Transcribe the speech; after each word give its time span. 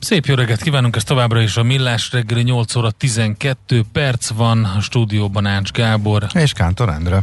Szép 0.00 0.26
jó 0.26 0.34
reggelt 0.34 0.62
kívánunk, 0.62 0.96
ez 0.96 1.04
továbbra 1.04 1.40
is 1.40 1.56
a 1.56 1.62
Millás 1.62 2.12
reggeli 2.12 2.42
8 2.42 2.74
óra 2.74 2.90
12 2.90 3.82
perc 3.92 4.28
van 4.28 4.64
a 4.64 4.80
stúdióban 4.80 5.46
Ács 5.46 5.70
Gábor. 5.70 6.26
És 6.32 6.52
Kántor 6.52 6.88
Endre. 6.88 7.22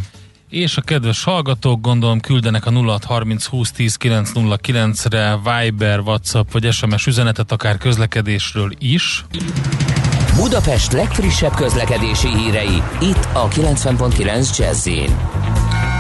És 0.50 0.78
a 0.78 0.82
kedves 0.82 1.24
hallgatók 1.24 1.82
gondolom 1.82 2.20
küldenek 2.20 2.66
a 2.66 2.72
0630 2.72 3.46
20 3.46 3.72
10 3.72 3.96
909 3.96 5.06
re 5.06 5.38
Viber, 5.44 6.00
WhatsApp 6.00 6.52
vagy 6.52 6.72
SMS 6.72 7.08
üzenetet 7.08 7.52
akár 7.52 7.78
közlekedésről 7.78 8.72
is. 8.80 9.26
Budapest 10.36 10.92
legfrissebb 10.92 11.54
közlekedési 11.56 12.28
hírei, 12.28 12.82
itt 13.02 13.28
a 13.34 13.48
90.9 13.48 14.58
jazz 14.58 14.88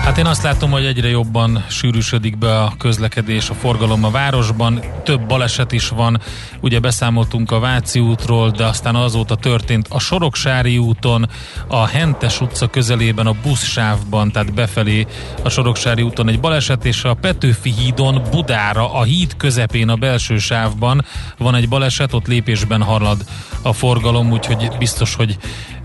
Hát 0.07 0.17
én 0.17 0.25
azt 0.25 0.43
látom, 0.43 0.71
hogy 0.71 0.85
egyre 0.85 1.07
jobban 1.07 1.66
sűrűsödik 1.70 2.38
be 2.38 2.61
a 2.61 2.73
közlekedés, 2.77 3.49
a 3.49 3.53
forgalom 3.53 4.03
a 4.03 4.11
városban. 4.11 4.81
Több 5.03 5.21
baleset 5.21 5.71
is 5.71 5.89
van. 5.89 6.21
Ugye 6.61 6.80
beszámoltunk 6.80 7.52
a 7.52 7.59
Váci 7.59 7.99
útról, 7.99 8.49
de 8.49 8.66
aztán 8.66 8.95
azóta 8.95 9.35
történt 9.35 9.88
a 9.89 9.99
Soroksári 9.99 10.77
úton, 10.77 11.30
a 11.67 11.85
Hentes 11.85 12.41
utca 12.41 12.67
közelében, 12.67 13.27
a 13.27 13.35
buszsávban, 13.43 14.31
tehát 14.31 14.53
befelé 14.53 15.05
a 15.44 15.50
Soroksári 15.50 16.02
úton 16.02 16.30
egy 16.30 16.39
baleset, 16.39 16.85
és 16.85 17.03
a 17.03 17.13
Petőfi 17.13 17.72
hídon 17.72 18.22
Budára, 18.31 18.94
a 18.94 19.03
híd 19.03 19.38
közepén, 19.38 19.89
a 19.89 19.95
belső 19.95 20.38
sávban 20.38 21.05
van 21.38 21.55
egy 21.55 21.69
baleset, 21.69 22.13
ott 22.13 22.28
lépésben 22.28 22.83
halad 22.83 23.23
a 23.61 23.73
forgalom, 23.73 24.31
úgyhogy 24.31 24.72
biztos, 24.78 25.16
hogy 25.16 25.38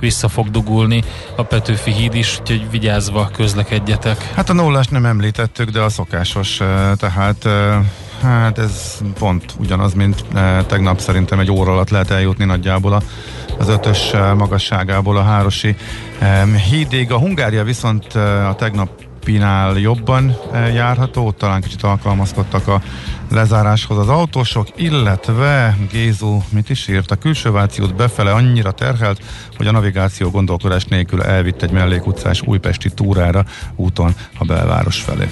vissza 0.02 0.28
fog 0.28 0.50
dugulni 0.50 1.04
a 1.36 1.42
Petőfi 1.42 1.92
híd 1.92 2.14
is, 2.14 2.38
úgyhogy 2.40 2.70
vigyázva 2.70 3.30
közlekedjetek. 3.32 4.32
Hát 4.34 4.48
a 4.48 4.52
nullás 4.52 4.86
nem 4.86 5.06
említettük, 5.06 5.70
de 5.70 5.80
a 5.80 5.88
szokásos, 5.88 6.56
tehát 6.96 7.48
hát 8.22 8.58
ez 8.58 8.98
pont 9.18 9.54
ugyanaz, 9.58 9.94
mint 9.94 10.24
tegnap 10.66 10.98
szerintem 10.98 11.38
egy 11.40 11.50
óra 11.50 11.72
alatt 11.72 11.90
lehet 11.90 12.10
eljutni 12.10 12.44
nagyjából 12.44 13.02
az 13.58 13.68
ötös 13.68 14.10
magasságából 14.36 15.16
a 15.16 15.22
Hárosi 15.22 15.76
hídig. 16.70 17.12
A 17.12 17.18
Hungária 17.18 17.64
viszont 17.64 18.14
a 18.48 18.54
tegnap 18.58 18.88
Pinál 19.24 19.78
jobban 19.78 20.36
járható, 20.52 21.26
ott 21.26 21.38
talán 21.38 21.60
kicsit 21.60 21.82
alkalmazkodtak 21.82 22.68
a 22.68 22.82
lezáráshoz 23.30 23.98
az 23.98 24.08
autósok, 24.08 24.68
illetve 24.76 25.76
Gézu 25.90 26.40
mit 26.48 26.70
is 26.70 26.88
írt, 26.88 27.10
a 27.10 27.16
külső 27.16 27.50
Váci 27.50 27.82
befele 27.96 28.32
annyira 28.32 28.72
terhelt, 28.72 29.22
hogy 29.56 29.66
a 29.66 29.72
navigáció 29.72 30.30
gondolkodás 30.30 30.84
nélkül 30.84 31.22
elvitt 31.22 31.62
egy 31.62 31.70
mellékutcás 31.70 32.42
újpesti 32.44 32.90
túrára 32.90 33.44
úton 33.76 34.14
a 34.38 34.44
belváros 34.44 35.00
felé. 35.00 35.28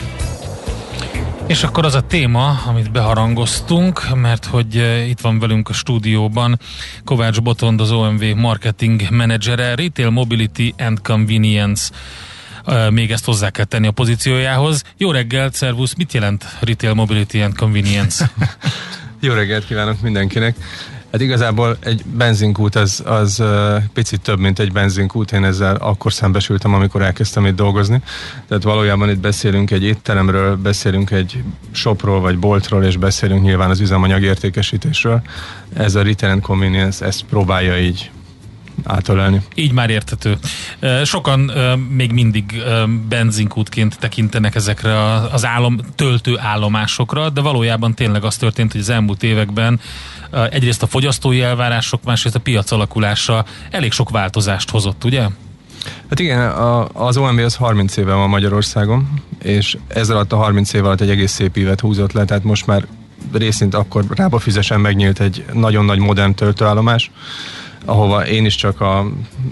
És 1.46 1.62
akkor 1.62 1.84
az 1.84 1.94
a 1.94 2.00
téma, 2.00 2.60
amit 2.66 2.92
beharangoztunk, 2.92 4.14
mert 4.14 4.44
hogy 4.44 4.74
itt 5.08 5.20
van 5.20 5.38
velünk 5.38 5.68
a 5.68 5.72
stúdióban 5.72 6.58
Kovács 7.04 7.40
Botond, 7.40 7.80
az 7.80 7.92
OMV 7.92 8.22
marketing 8.36 9.10
menedzsere, 9.10 9.74
Retail 9.74 10.10
Mobility 10.10 10.74
and 10.78 11.00
Convenience 11.02 11.90
még 12.90 13.10
ezt 13.10 13.24
hozzá 13.24 13.50
kell 13.50 13.64
tenni 13.64 13.86
a 13.86 13.90
pozíciójához. 13.90 14.82
Jó 14.96 15.10
reggelt, 15.10 15.54
szervusz! 15.54 15.94
Mit 15.94 16.12
jelent 16.12 16.44
Retail 16.60 16.94
Mobility 16.94 17.40
and 17.40 17.56
Convenience? 17.56 18.30
Jó 19.20 19.32
reggelt 19.32 19.66
kívánok 19.66 20.00
mindenkinek! 20.00 20.56
Hát 21.12 21.20
igazából 21.20 21.76
egy 21.80 22.04
benzinkút 22.04 22.74
az, 22.74 23.02
az 23.06 23.42
picit 23.92 24.20
több, 24.20 24.38
mint 24.38 24.58
egy 24.58 24.72
benzinkút. 24.72 25.32
Én 25.32 25.44
ezzel 25.44 25.76
akkor 25.76 26.12
szembesültem, 26.12 26.74
amikor 26.74 27.02
elkezdtem 27.02 27.46
itt 27.46 27.54
dolgozni. 27.54 28.02
Tehát 28.48 28.62
valójában 28.62 29.10
itt 29.10 29.18
beszélünk 29.18 29.70
egy 29.70 29.82
étteremről, 29.82 30.56
beszélünk 30.56 31.10
egy 31.10 31.42
shopról 31.70 32.20
vagy 32.20 32.38
boltról, 32.38 32.84
és 32.84 32.96
beszélünk 32.96 33.42
nyilván 33.42 33.70
az 33.70 33.80
üzemanyag 33.80 34.22
értékesítésről. 34.22 35.22
Ez 35.74 35.94
a 35.94 36.04
and 36.20 36.40
Convenience 36.40 37.06
ezt 37.06 37.22
próbálja 37.22 37.78
így 37.78 38.10
átölelni. 38.84 39.40
Így 39.54 39.72
már 39.72 39.90
értető. 39.90 40.38
Sokan 41.04 41.40
még 41.88 42.12
mindig 42.12 42.62
benzinkútként 43.08 43.98
tekintenek 43.98 44.54
ezekre 44.54 45.12
az 45.32 45.44
állom, 45.44 45.78
töltő 45.94 46.38
állomásokra, 46.38 47.30
de 47.30 47.40
valójában 47.40 47.94
tényleg 47.94 48.24
az 48.24 48.36
történt, 48.36 48.72
hogy 48.72 48.80
az 48.80 48.88
elmúlt 48.88 49.22
években 49.22 49.80
egyrészt 50.50 50.82
a 50.82 50.86
fogyasztói 50.86 51.42
elvárások, 51.42 52.04
másrészt 52.04 52.34
a 52.34 52.40
piac 52.40 52.70
alakulása 52.70 53.44
elég 53.70 53.92
sok 53.92 54.10
változást 54.10 54.70
hozott, 54.70 55.04
ugye? 55.04 55.26
Hát 56.08 56.18
igen, 56.18 56.50
a, 56.50 56.88
az 56.92 57.16
OMB 57.16 57.38
az 57.38 57.54
30 57.54 57.96
éve 57.96 58.14
van 58.14 58.28
Magyarországon, 58.28 59.22
és 59.42 59.76
ez 59.88 60.10
alatt 60.10 60.32
a 60.32 60.36
30 60.36 60.72
év 60.72 60.84
alatt 60.84 61.00
egy 61.00 61.10
egész 61.10 61.32
szép 61.32 61.56
évet 61.56 61.80
húzott 61.80 62.12
le, 62.12 62.24
tehát 62.24 62.44
most 62.44 62.66
már 62.66 62.86
részint 63.32 63.74
akkor 63.74 64.04
rába 64.08 64.38
fizesen 64.38 64.80
megnyílt 64.80 65.20
egy 65.20 65.44
nagyon 65.52 65.84
nagy 65.84 65.98
modern 65.98 66.34
töltőállomás, 66.34 67.10
ahova 67.84 68.26
én 68.26 68.44
is 68.44 68.54
csak 68.54 68.80
a, 68.80 69.06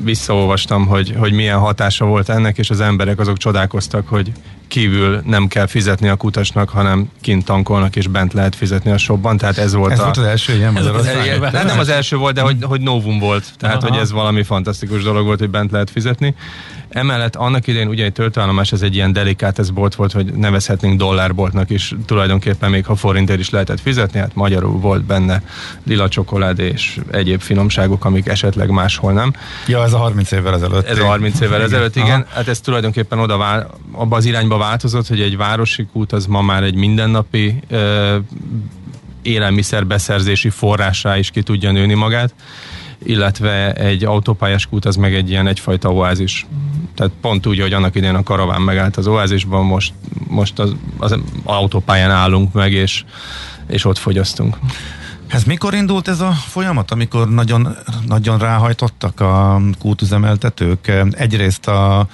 visszaolvastam, 0.05 0.87
hogy, 0.87 1.15
hogy 1.19 1.33
milyen 1.33 1.59
hatása 1.59 2.05
volt 2.05 2.29
ennek, 2.29 2.59
és 2.59 2.71
az 2.71 2.81
emberek 2.81 3.19
azok 3.19 3.37
csodálkoztak, 3.37 4.09
hogy 4.09 4.33
kívül 4.69 5.21
nem 5.25 5.47
kell 5.47 5.67
fizetni 5.67 6.09
a 6.09 6.17
kutasnak, 6.17 6.69
hanem 6.69 7.11
kint 7.21 7.45
tankolnak, 7.45 7.97
és 7.97 8.07
bent 8.07 8.33
lehet 8.33 8.55
fizetni 8.55 8.91
a 8.91 8.99
shopban, 8.99 9.37
tehát 9.37 9.59
ez 9.59 9.75
volt 9.75 9.93
ez 9.93 9.99
a... 9.99 10.03
volt 10.03 10.17
az 10.17 10.25
első 10.25 10.55
ilyen 10.55 10.73
Magyarországon? 10.73 11.51
Nem, 11.53 11.67
nem 11.67 11.79
az 11.79 11.89
első 11.89 12.17
volt, 12.17 12.35
de 12.35 12.41
hogy, 12.41 12.57
hogy 12.63 12.81
novum 12.81 13.19
volt, 13.19 13.53
tehát 13.59 13.83
Aha. 13.83 13.89
hogy 13.89 13.99
ez 13.99 14.13
valami 14.13 14.43
fantasztikus 14.43 15.03
dolog 15.03 15.25
volt, 15.25 15.39
hogy 15.39 15.51
bent 15.51 15.71
lehet 15.71 15.91
fizetni. 15.91 16.35
Emellett 16.89 17.37
annak 17.37 17.67
idején 17.67 17.89
ugye 17.89 18.05
egy 18.05 18.13
töltőállomás 18.13 18.73
ez 18.73 18.83
egy 18.83 18.95
ilyen 18.95 19.13
delikát 19.13 19.59
ez 19.59 19.71
bolt 19.71 19.95
volt, 19.95 20.13
hogy 20.13 20.35
nevezhetnénk 20.35 20.99
dollárboltnak 20.99 21.71
is, 21.71 21.95
tulajdonképpen 22.07 22.71
még 22.71 22.85
ha 22.85 22.95
forintért 22.95 23.39
is 23.39 23.51
lehetett 23.51 23.81
fizetni, 23.81 24.19
hát 24.19 24.35
magyarul 24.35 24.81
volt 24.81 25.05
benne 25.05 25.43
lila 25.85 26.09
csokolád 26.09 26.59
és 26.59 26.99
egyéb 27.11 27.41
finomságok, 27.41 28.05
amik 28.05 28.27
esetleg 28.27 28.71
máshol 28.71 29.13
nem. 29.13 29.33
Ja, 29.67 29.83
ez 29.83 29.93
a 29.93 29.99
30 29.99 30.31
évvel 30.31 30.55
ezelőtt. 30.55 30.87
Ez 30.87 30.99
a 30.99 31.05
30 31.05 31.41
évvel 31.41 31.63
ezelőtt, 31.63 31.97
igen. 31.97 32.21
Aha. 32.21 32.35
Hát 32.35 32.49
ez 32.49 32.61
tulajdonképpen 32.61 33.19
oda 33.19 33.37
vál, 33.37 33.71
abba 33.93 34.17
az 34.17 34.25
irányba 34.25 34.59
változott, 34.59 35.07
hogy 35.07 35.21
egy 35.21 35.37
városi 35.37 35.87
kút 35.93 36.13
az 36.13 36.27
ma 36.27 36.43
már 36.43 36.63
egy 36.63 36.75
mindennapi 36.75 37.61
ö, 37.69 38.17
élelmiszerbeszerzési 39.23 40.51
forrásá 40.51 41.19
is 41.19 41.31
ki 41.31 41.43
tudja 41.43 41.71
nőni 41.71 41.95
magát 41.95 42.35
illetve 43.09 43.73
egy 43.73 44.05
autópályás 44.05 44.67
kút 44.67 44.85
az 44.85 44.97
meg 44.97 45.15
egy 45.15 45.31
ilyen 45.31 45.47
egyfajta 45.47 45.93
oázis. 45.93 46.47
Tehát 46.95 47.13
pont 47.21 47.47
úgy, 47.47 47.61
hogy 47.61 47.73
annak 47.73 47.95
idején 47.95 48.15
a 48.15 48.23
karaván 48.23 48.63
megállt 48.63 48.97
az 48.97 49.07
oázisban, 49.07 49.65
most, 49.65 49.93
most 50.27 50.59
az, 50.59 50.75
az 50.99 51.19
autópályán 51.45 52.11
állunk 52.11 52.53
meg, 52.53 52.73
és, 52.73 53.05
és 53.67 53.85
ott 53.85 53.99
fogyasztunk. 53.99 54.59
Ez 55.27 55.45
mikor 55.45 55.75
indult 55.75 56.09
ez 56.09 56.21
a 56.21 56.33
folyamat, 56.33 56.91
amikor 56.91 57.29
nagyon, 57.29 57.77
nagyon 58.07 58.39
ráhajtottak 58.39 59.21
a 59.21 59.61
kútüzemeltetők? 59.79 60.93
Egyrészt 61.11 61.69
a 61.69 62.09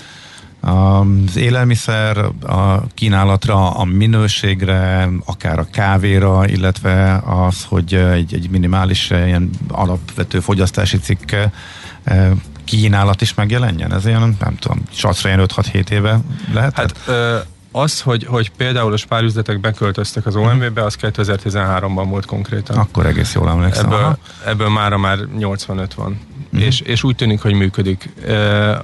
az 0.65 1.37
élelmiszer, 1.37 2.19
a 2.47 2.87
kínálatra, 2.95 3.71
a 3.71 3.85
minőségre, 3.85 5.09
akár 5.25 5.59
a 5.59 5.67
kávéra, 5.73 6.49
illetve 6.49 7.23
az, 7.27 7.65
hogy 7.65 7.95
egy, 7.95 8.35
egy 8.35 8.51
minimális 8.51 9.11
ilyen 9.11 9.51
alapvető 9.69 10.41
fogyasztási 10.41 10.99
cikk 10.99 11.33
eh, 11.33 12.31
kínálat 12.65 13.21
is 13.21 13.35
megjelenjen? 13.35 13.93
Ez 13.93 14.07
ilyen, 14.07 14.37
nem 14.41 14.57
tudom, 14.57 14.83
sacra 14.91 15.29
ilyen 15.29 15.47
5-6-7 15.55 15.91
éve 15.91 16.21
lehet? 16.53 16.77
Hát 16.77 16.95
ö, 17.07 17.37
az, 17.73 18.01
hogy, 18.01 18.25
hogy 18.25 18.51
például 18.51 18.93
a 18.93 18.97
spárüzletek 18.97 19.61
beköltöztek 19.61 20.27
az 20.27 20.37
OMV-be, 20.37 20.85
az 20.85 20.97
2013-ban 21.01 22.05
volt 22.09 22.27
konkrétan. 22.27 22.77
Akkor 22.77 23.07
egész 23.07 23.35
jól 23.35 23.49
emlékszem. 23.49 23.85
Ebből, 23.85 24.19
ebből 24.47 24.69
mára 24.69 24.99
már 24.99 25.19
85 25.37 25.95
van. 25.95 26.21
Mm. 26.57 26.59
És, 26.59 26.81
és 26.81 27.03
úgy 27.03 27.17
tűnik, 27.17 27.41
hogy 27.41 27.53
működik. 27.53 28.13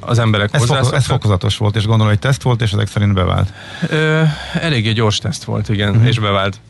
Az 0.01 0.19
emberek 0.19 0.49
ez, 0.53 0.65
fokoz, 0.65 0.93
ez 0.93 1.07
fokozatos 1.07 1.57
volt, 1.57 1.77
és 1.77 1.85
gondolom, 1.85 2.09
hogy 2.09 2.19
teszt 2.19 2.43
volt, 2.43 2.63
és 2.63 2.73
ezek 2.73 2.87
szerint 2.87 3.15
bevált. 3.15 3.53
Ö, 3.89 4.23
eléggé 4.55 4.93
gyors 4.93 5.19
teszt 5.19 5.45
volt, 5.45 5.69
igen, 5.69 5.97
mm. 5.97 6.05
és 6.05 6.19
bevált. 6.19 6.61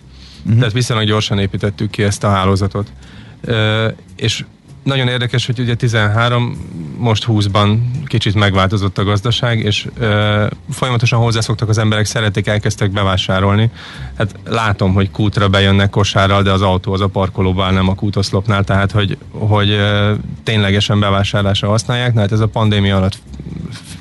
Mm. 0.50 0.58
Tehát 0.58 0.73
viszonylag 0.73 1.06
gyorsan 1.06 1.38
építettük 1.38 1.91
ki 1.91 2.02
ezt 2.02 2.25
a 2.25 2.29
hálózatot. 2.29 2.93
Ö, 3.41 3.88
és 4.17 4.44
nagyon 4.82 5.09
érdekes, 5.09 5.47
hogy 5.47 5.59
ugye 5.59 5.75
13, 5.75 6.56
most 6.99 7.25
20-ban 7.29 7.79
kicsit 8.06 8.35
megváltozott 8.35 8.99
a 8.99 9.05
gazdaság, 9.05 9.59
és 9.59 9.87
ö, 9.99 10.47
folyamatosan 10.71 11.19
hozzászoktak 11.19 11.69
az 11.69 11.79
emberek, 11.79 12.05
szeretik, 12.05 12.47
elkezdtek 12.47 12.91
bevásárolni. 12.91 13.71
Hát 14.19 14.35
látom, 14.44 14.93
hogy 14.93 15.11
kútra 15.11 15.49
bejönnek 15.49 15.91
kosárral, 15.91 16.43
de 16.43 16.50
az 16.50 16.62
autó 16.62 16.93
az 16.93 17.00
a 17.00 17.06
parkolóban 17.06 17.75
nem 17.75 17.88
a 17.88 17.94
kútoszlopnál, 17.94 18.65
tehát 18.65 18.91
hogy, 18.91 19.19
hogy 19.31 19.71
ö, 19.71 20.15
ténylegesen 20.43 21.00
bevásárlásra 21.00 21.69
használják. 21.69 22.15
Na, 22.15 22.21
hát 22.21 22.32
ez 22.32 22.41
a 22.41 22.49
pandémia 22.49 22.97
alatt 22.97 23.19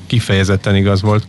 kifejezetten 0.08 0.76
igaz 0.76 1.02
volt, 1.02 1.28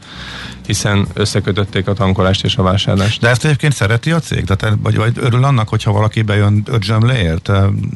hiszen 0.66 1.06
összekötötték 1.14 1.88
a 1.88 1.92
tankolást 1.92 2.44
és 2.44 2.56
a 2.56 2.62
vásárlást. 2.62 3.20
De 3.20 3.28
ezt 3.28 3.44
egyébként 3.44 3.72
szereti 3.72 4.10
a 4.10 4.18
cég? 4.18 4.44
Tehát, 4.44 4.76
vagy, 4.82 4.96
vagy 4.96 5.12
örül 5.16 5.44
annak, 5.44 5.68
hogyha 5.68 5.92
valaki 5.92 6.22
bejön 6.22 6.62
öt 6.66 6.82
zsömléért? 6.82 7.50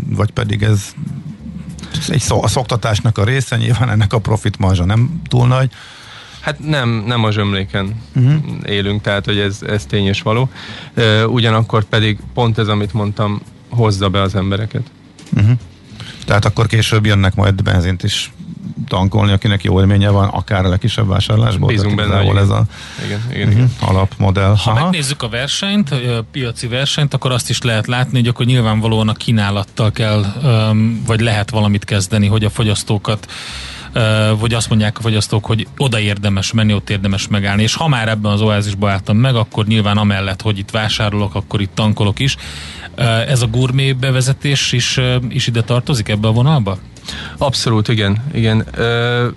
Vagy 0.08 0.30
pedig 0.30 0.62
ez 0.62 0.94
egy 2.08 2.20
szó, 2.20 2.42
a 2.42 2.48
szoktatásnak 2.48 3.18
a 3.18 3.24
része, 3.24 3.56
nyilván 3.56 3.90
ennek 3.90 4.12
a 4.12 4.18
profit 4.18 4.58
marzsa 4.58 4.84
nem 4.84 5.22
túl 5.28 5.46
nagy. 5.46 5.70
Hát 6.40 6.58
nem, 6.58 7.04
nem 7.06 7.24
a 7.24 7.30
zsömléken 7.30 8.00
uh-huh. 8.14 8.34
élünk, 8.66 9.02
tehát 9.02 9.24
hogy 9.24 9.38
ez, 9.38 9.58
ez 9.66 9.86
tény 9.86 10.06
és 10.06 10.22
való. 10.22 10.48
Ugyanakkor 11.26 11.84
pedig 11.84 12.18
pont 12.34 12.58
ez, 12.58 12.68
amit 12.68 12.92
mondtam, 12.92 13.40
hozza 13.68 14.08
be 14.08 14.20
az 14.20 14.34
embereket. 14.34 14.90
Uh-huh. 15.36 15.58
Tehát 16.24 16.44
akkor 16.44 16.66
később 16.66 17.06
jönnek 17.06 17.34
majd 17.34 17.62
benzint 17.62 18.02
is 18.02 18.32
tankolni, 18.88 19.32
akinek 19.32 19.62
jó 19.64 19.80
élménye 19.80 20.08
van, 20.08 20.28
akár 20.28 20.64
a 20.64 20.68
legkisebb 20.68 21.08
vásárlásból. 21.08 21.68
Bízunk 21.68 21.94
benne, 21.94 22.22
igen. 22.22 22.38
ez 22.38 22.48
a 22.48 22.64
igen, 23.04 23.20
igen, 23.30 23.50
igen. 23.50 23.62
Uh-huh, 23.62 23.88
alapmodell. 23.88 24.54
Ha 24.56 24.70
Aha. 24.70 24.82
megnézzük 24.82 25.22
a 25.22 25.28
versenyt, 25.28 25.90
a 25.90 26.24
piaci 26.30 26.66
versenyt, 26.66 27.14
akkor 27.14 27.32
azt 27.32 27.50
is 27.50 27.62
lehet 27.62 27.86
látni, 27.86 28.18
hogy 28.18 28.28
akkor 28.28 28.46
nyilvánvalóan 28.46 29.08
a 29.08 29.12
kínálattal 29.12 29.90
kell, 29.90 30.24
vagy 31.06 31.20
lehet 31.20 31.50
valamit 31.50 31.84
kezdeni, 31.84 32.26
hogy 32.26 32.44
a 32.44 32.50
fogyasztókat 32.50 33.28
vagy 34.38 34.54
azt 34.54 34.68
mondják 34.68 34.98
a 34.98 35.00
fogyasztók, 35.00 35.46
hogy 35.46 35.66
oda 35.76 36.00
érdemes 36.00 36.52
menni, 36.52 36.74
ott 36.74 36.90
érdemes 36.90 37.28
megállni. 37.28 37.62
És 37.62 37.74
ha 37.74 37.88
már 37.88 38.08
ebben 38.08 38.32
az 38.32 38.40
oázisba 38.40 38.90
álltam 38.90 39.16
meg, 39.16 39.34
akkor 39.34 39.66
nyilván 39.66 39.96
amellett, 39.96 40.42
hogy 40.42 40.58
itt 40.58 40.70
vásárolok, 40.70 41.34
akkor 41.34 41.60
itt 41.60 41.74
tankolok 41.74 42.18
is. 42.18 42.36
Ez 43.28 43.42
a 43.42 43.46
gourmet 43.46 43.96
bevezetés 43.96 44.72
is, 44.72 45.00
is 45.28 45.46
ide 45.46 45.62
tartozik 45.62 46.08
ebbe 46.08 46.28
a 46.28 46.32
vonalba? 46.32 46.78
Abszolút, 47.38 47.88
igen. 47.88 48.24
igen. 48.32 48.66
Ö, 48.74 49.28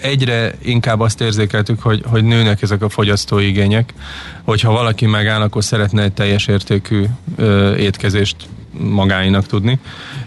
egyre 0.00 0.54
inkább 0.62 1.00
azt 1.00 1.20
érzékeltük, 1.20 1.82
hogy, 1.82 2.02
hogy 2.06 2.24
nőnek 2.24 2.62
ezek 2.62 2.82
a 2.82 2.88
fogyasztói 2.88 3.46
igények, 3.46 3.94
hogyha 4.42 4.72
valaki 4.72 5.06
megáll, 5.06 5.40
akkor 5.40 5.64
szeretne 5.64 6.02
egy 6.02 6.12
teljes 6.12 6.46
értékű 6.46 7.04
ö, 7.36 7.74
étkezést 7.74 8.36
magáinak 8.78 9.46
tudni. 9.46 9.78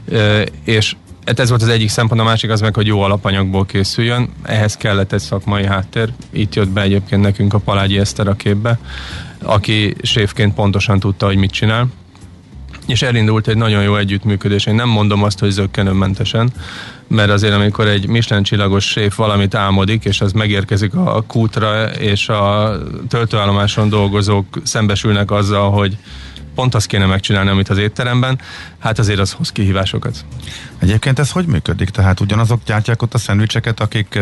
Ö, 0.05 0.41
és 0.63 0.95
hát 1.25 1.39
ez 1.39 1.49
volt 1.49 1.61
az 1.61 1.67
egyik 1.67 1.89
szempont, 1.89 2.21
a 2.21 2.23
másik 2.23 2.49
az 2.49 2.61
meg, 2.61 2.75
hogy 2.75 2.87
jó 2.87 3.01
alapanyagból 3.01 3.65
készüljön. 3.65 4.29
Ehhez 4.43 4.77
kellett 4.77 5.13
egy 5.13 5.19
szakmai 5.19 5.65
háttér. 5.65 6.13
Itt 6.29 6.55
jött 6.55 6.69
be 6.69 6.81
egyébként 6.81 7.21
nekünk 7.21 7.53
a 7.53 7.57
Palágyi 7.57 7.99
Eszter 7.99 8.27
a 8.27 8.33
képbe, 8.33 8.79
aki 9.43 9.95
séfként 10.01 10.53
pontosan 10.53 10.99
tudta, 10.99 11.25
hogy 11.25 11.37
mit 11.37 11.51
csinál 11.51 11.87
és 12.89 13.01
elindult 13.01 13.47
egy 13.47 13.57
nagyon 13.57 13.83
jó 13.83 13.95
együttműködés. 13.95 14.65
Én 14.65 14.75
nem 14.75 14.89
mondom 14.89 15.23
azt, 15.23 15.39
hogy 15.39 15.49
zöggenőmentesen, 15.49 16.51
mert 17.07 17.29
azért 17.29 17.53
amikor 17.53 17.87
egy 17.87 18.07
Michelin 18.07 18.43
csillagos 18.43 18.85
séf 18.85 19.15
valamit 19.15 19.55
álmodik, 19.55 20.05
és 20.05 20.21
az 20.21 20.31
megérkezik 20.31 20.93
a 20.93 21.23
kútra, 21.27 21.83
és 21.85 22.29
a 22.29 22.75
töltőállomáson 23.09 23.89
dolgozók 23.89 24.61
szembesülnek 24.63 25.31
azzal, 25.31 25.71
hogy 25.71 25.97
pont 26.55 26.75
azt 26.75 26.85
kéne 26.85 27.05
megcsinálni, 27.05 27.49
amit 27.49 27.69
az 27.69 27.77
étteremben, 27.77 28.39
hát 28.79 28.99
azért 28.99 29.19
az 29.19 29.31
hoz 29.31 29.51
kihívásokat. 29.51 30.25
Egyébként 30.79 31.19
ez 31.19 31.31
hogy 31.31 31.45
működik? 31.45 31.89
Tehát 31.89 32.19
ugyanazok 32.19 32.61
gyártják 32.65 33.01
ott 33.01 33.13
a 33.13 33.17
szendvicseket, 33.17 33.79
akik 33.79 34.19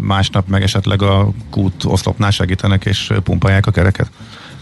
másnap 0.00 0.48
meg 0.48 0.62
esetleg 0.62 1.02
a 1.02 1.30
kút 1.50 1.84
oszlopnál 1.84 2.30
segítenek 2.30 2.84
és 2.84 3.12
pumpálják 3.22 3.66
a 3.66 3.70
kereket? 3.70 4.10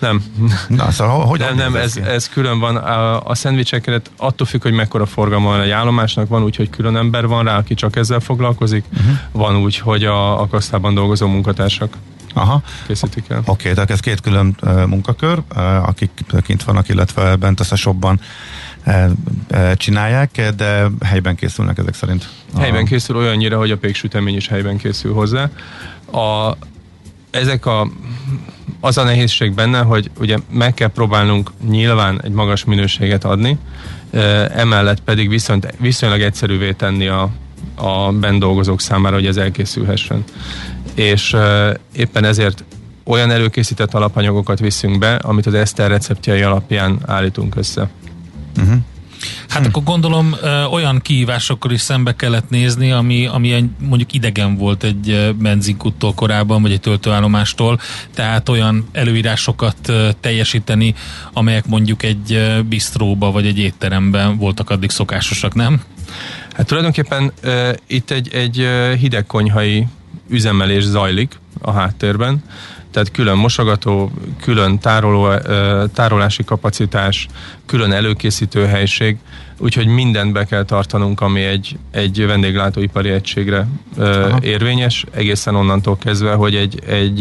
Nem. 0.01 0.25
Na, 0.69 0.91
szóval 0.91 1.27
hogy 1.27 1.39
nem, 1.39 1.55
nem, 1.55 1.77
ez, 1.77 1.97
ez 1.97 2.29
külön 2.29 2.59
van. 2.59 2.77
A, 2.77 3.27
a 3.27 3.35
szendvicseket 3.35 4.11
attól 4.17 4.47
függ, 4.47 4.63
hogy 4.63 4.73
mekkora 4.73 5.07
forgalma 5.07 5.49
van 5.49 5.61
egy 5.61 5.71
állomásnak, 5.71 6.29
van 6.29 6.43
úgy, 6.43 6.57
hogy 6.57 6.71
külön 6.71 6.97
ember 6.97 7.27
van 7.27 7.45
rá, 7.45 7.57
aki 7.57 7.75
csak 7.75 7.97
ezzel 7.97 8.21
foglalkozik, 8.21 8.85
uh-huh. 8.93 9.19
van 9.33 9.57
úgy, 9.57 9.79
hogy 9.79 10.05
a, 10.05 10.41
a 10.41 10.47
kasztában 10.47 10.95
dolgozó 10.95 11.27
munkatársak. 11.27 11.97
Aha. 12.35 12.63
készítik 12.87 13.25
el. 13.29 13.39
Oké, 13.39 13.51
okay, 13.51 13.73
tehát 13.73 13.91
ez 13.91 14.01
két 14.01 14.21
külön 14.21 14.57
uh, 14.63 14.87
munkakör, 14.87 15.43
uh, 15.57 15.89
akik 15.89 16.11
kint 16.43 16.63
vannak, 16.63 16.89
illetve 16.89 17.37
bent 17.37 17.61
a 17.61 17.77
shopban 17.77 18.21
csinálják, 19.75 20.53
de 20.57 20.87
helyben 21.05 21.35
készülnek 21.35 21.79
ezek 21.79 21.95
szerint. 21.95 22.29
Helyben 22.59 22.85
készül 22.85 23.17
olyannyira, 23.17 23.59
hogy 23.59 23.71
a 23.71 23.77
péksütemény 23.77 24.37
is 24.37 24.49
helyben 24.49 24.77
készül 24.77 25.13
hozzá. 25.13 25.51
A, 26.13 26.57
ezek 27.31 27.67
a 27.67 27.91
az 28.81 28.99
a 28.99 29.03
nehézség 29.03 29.55
benne, 29.55 29.81
hogy 29.81 30.11
ugye 30.19 30.37
meg 30.53 30.75
kell 30.75 30.89
próbálnunk 30.89 31.51
nyilván 31.69 32.23
egy 32.23 32.33
magas 32.33 32.65
minőséget 32.65 33.25
adni, 33.25 33.59
emellett 34.55 35.01
pedig 35.01 35.29
viszont 35.29 35.75
viszonylag 35.79 36.21
egyszerűvé 36.21 36.73
tenni 36.73 37.07
a, 37.07 37.31
a 37.75 38.13
bent 38.13 38.39
dolgozók 38.39 38.81
számára, 38.81 39.15
hogy 39.15 39.27
ez 39.27 39.37
elkészülhessen. 39.37 40.25
És 40.95 41.37
éppen 41.97 42.25
ezért 42.25 42.65
olyan 43.05 43.31
előkészített 43.31 43.95
alapanyagokat 43.95 44.59
viszünk 44.59 44.99
be, 44.99 45.15
amit 45.15 45.47
az 45.47 45.55
Eszter 45.55 45.91
receptjai 45.91 46.43
alapján 46.43 46.99
állítunk 47.07 47.57
össze. 47.57 47.91
Uh-huh. 48.59 48.77
Hát 49.49 49.63
hm. 49.63 49.69
akkor 49.69 49.83
gondolom 49.83 50.35
olyan 50.71 51.01
kihívásokkal 51.01 51.71
is 51.71 51.81
szembe 51.81 52.17
kellett 52.17 52.51
nézni, 52.51 52.91
ami, 52.91 53.27
ami 53.27 53.71
mondjuk 53.79 54.13
idegen 54.13 54.57
volt 54.57 54.83
egy 54.83 55.35
benzinkuttól 55.39 56.15
korábban, 56.15 56.63
vagy 56.63 56.73
egy 56.73 56.81
töltőállomástól, 56.81 57.81
tehát 58.15 58.49
olyan 58.49 58.89
előírásokat 58.93 59.93
teljesíteni, 60.21 60.95
amelyek 61.33 61.67
mondjuk 61.67 62.03
egy 62.03 62.61
bistróba 62.69 63.31
vagy 63.31 63.47
egy 63.47 63.59
étteremben 63.59 64.37
voltak 64.37 64.71
addig 64.71 64.91
szokásosak, 64.91 65.55
nem? 65.55 65.83
Hát 66.53 66.67
tulajdonképpen 66.67 67.33
ö, 67.41 67.73
itt 67.87 68.11
egy, 68.11 68.35
egy 68.35 68.69
hidegkonyhai 68.99 69.87
üzemelés 70.29 70.83
zajlik 70.83 71.39
a 71.61 71.71
háttérben, 71.71 72.43
tehát 72.91 73.11
külön 73.11 73.37
mosogató, 73.37 74.11
külön 74.41 74.79
tároló, 74.79 75.29
tárolási 75.95 76.45
kapacitás, 76.45 77.27
külön 77.67 77.93
előkészítő 77.93 78.67
helység, 78.67 79.17
úgyhogy 79.61 79.87
mindent 79.87 80.33
be 80.33 80.45
kell 80.45 80.65
tartanunk, 80.65 81.21
ami 81.21 81.41
egy, 81.41 81.79
egy 81.91 82.27
vendéglátóipari 82.27 83.09
egységre 83.09 83.67
ö, 83.97 84.37
érvényes, 84.41 85.05
egészen 85.11 85.55
onnantól 85.55 85.97
kezdve, 85.97 86.35
hogy 86.35 86.55
egy, 86.55 86.83
egy 86.87 87.21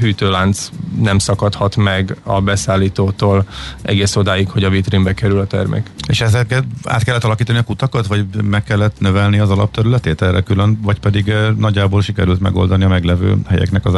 hűtőlánc 0.00 0.68
nem 1.02 1.18
szakadhat 1.18 1.76
meg 1.76 2.16
a 2.22 2.40
beszállítótól 2.40 3.46
egész 3.82 4.16
odáig, 4.16 4.48
hogy 4.48 4.64
a 4.64 4.70
vitrínbe 4.70 5.14
kerül 5.14 5.38
a 5.38 5.46
termék. 5.46 5.90
És 6.08 6.20
ezeket 6.20 6.64
át 6.84 7.04
kellett 7.04 7.24
alakítani 7.24 7.58
a 7.58 7.62
kutakat, 7.62 8.06
vagy 8.06 8.26
meg 8.42 8.64
kellett 8.64 9.00
növelni 9.00 9.38
az 9.38 9.50
alapterületét 9.50 10.22
erre 10.22 10.40
külön, 10.40 10.78
vagy 10.82 10.98
pedig 10.98 11.32
nagyjából 11.56 12.02
sikerült 12.02 12.40
megoldani 12.40 12.84
a 12.84 12.88
meglevő 12.88 13.36
helyeknek 13.48 13.84
az 13.84 13.94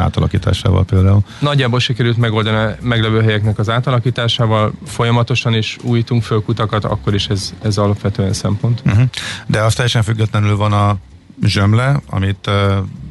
átalakításával 0.69 0.85
például? 0.85 1.21
Nagyjából 1.39 1.81
sikerült 1.81 2.17
megoldani 2.17 2.57
a 2.57 2.77
meglevő 2.81 3.23
helyeknek 3.23 3.59
az 3.59 3.71
átalakításával, 3.71 4.73
folyamatosan 4.87 5.55
is 5.55 5.77
újítunk 5.83 6.23
föl 6.23 6.43
kutakat, 6.43 6.85
akkor 6.85 7.15
is 7.15 7.27
ez 7.27 7.39
ez, 7.39 7.55
ez 7.63 7.79
alapvetően 7.79 8.33
szempont. 8.33 8.83
Uh-huh. 8.87 9.03
De 9.47 9.63
az 9.63 9.75
teljesen 9.75 10.03
függetlenül 10.03 10.57
van 10.57 10.73
a 10.73 10.97
zsömle, 11.43 12.01
amit 12.11 12.47
uh, 12.47 12.55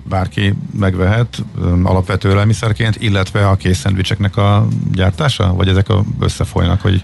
bárki 0.10 0.54
megvehet 0.80 1.44
um, 1.58 1.86
alapvető 1.86 2.30
élelmiszerként, 2.30 2.96
illetve 3.00 3.48
a 3.48 3.56
kész 3.56 3.78
szendvicseknek 3.78 4.38
a 4.38 4.68
gyártása? 4.92 5.54
Vagy 5.54 5.68
ezek 5.68 5.90
a 5.90 6.04
összefolynak, 6.20 6.82
hogy 6.82 7.04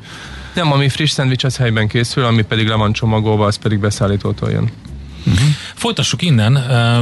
nem, 0.54 0.72
ami 0.72 0.90
friss 0.90 1.12
szendvics 1.12 1.44
az 1.44 1.58
helyben 1.58 1.88
készül, 1.88 2.24
ami 2.24 2.42
pedig 2.42 2.68
le 2.68 2.76
van 2.76 2.94
csomagolva, 2.94 3.46
az 3.46 3.56
pedig 3.56 3.80
beszállítótól 3.80 4.50
jön. 4.50 4.70
Uh-huh. 5.26 5.48
Folytassuk 5.74 6.22
innen, 6.22 6.52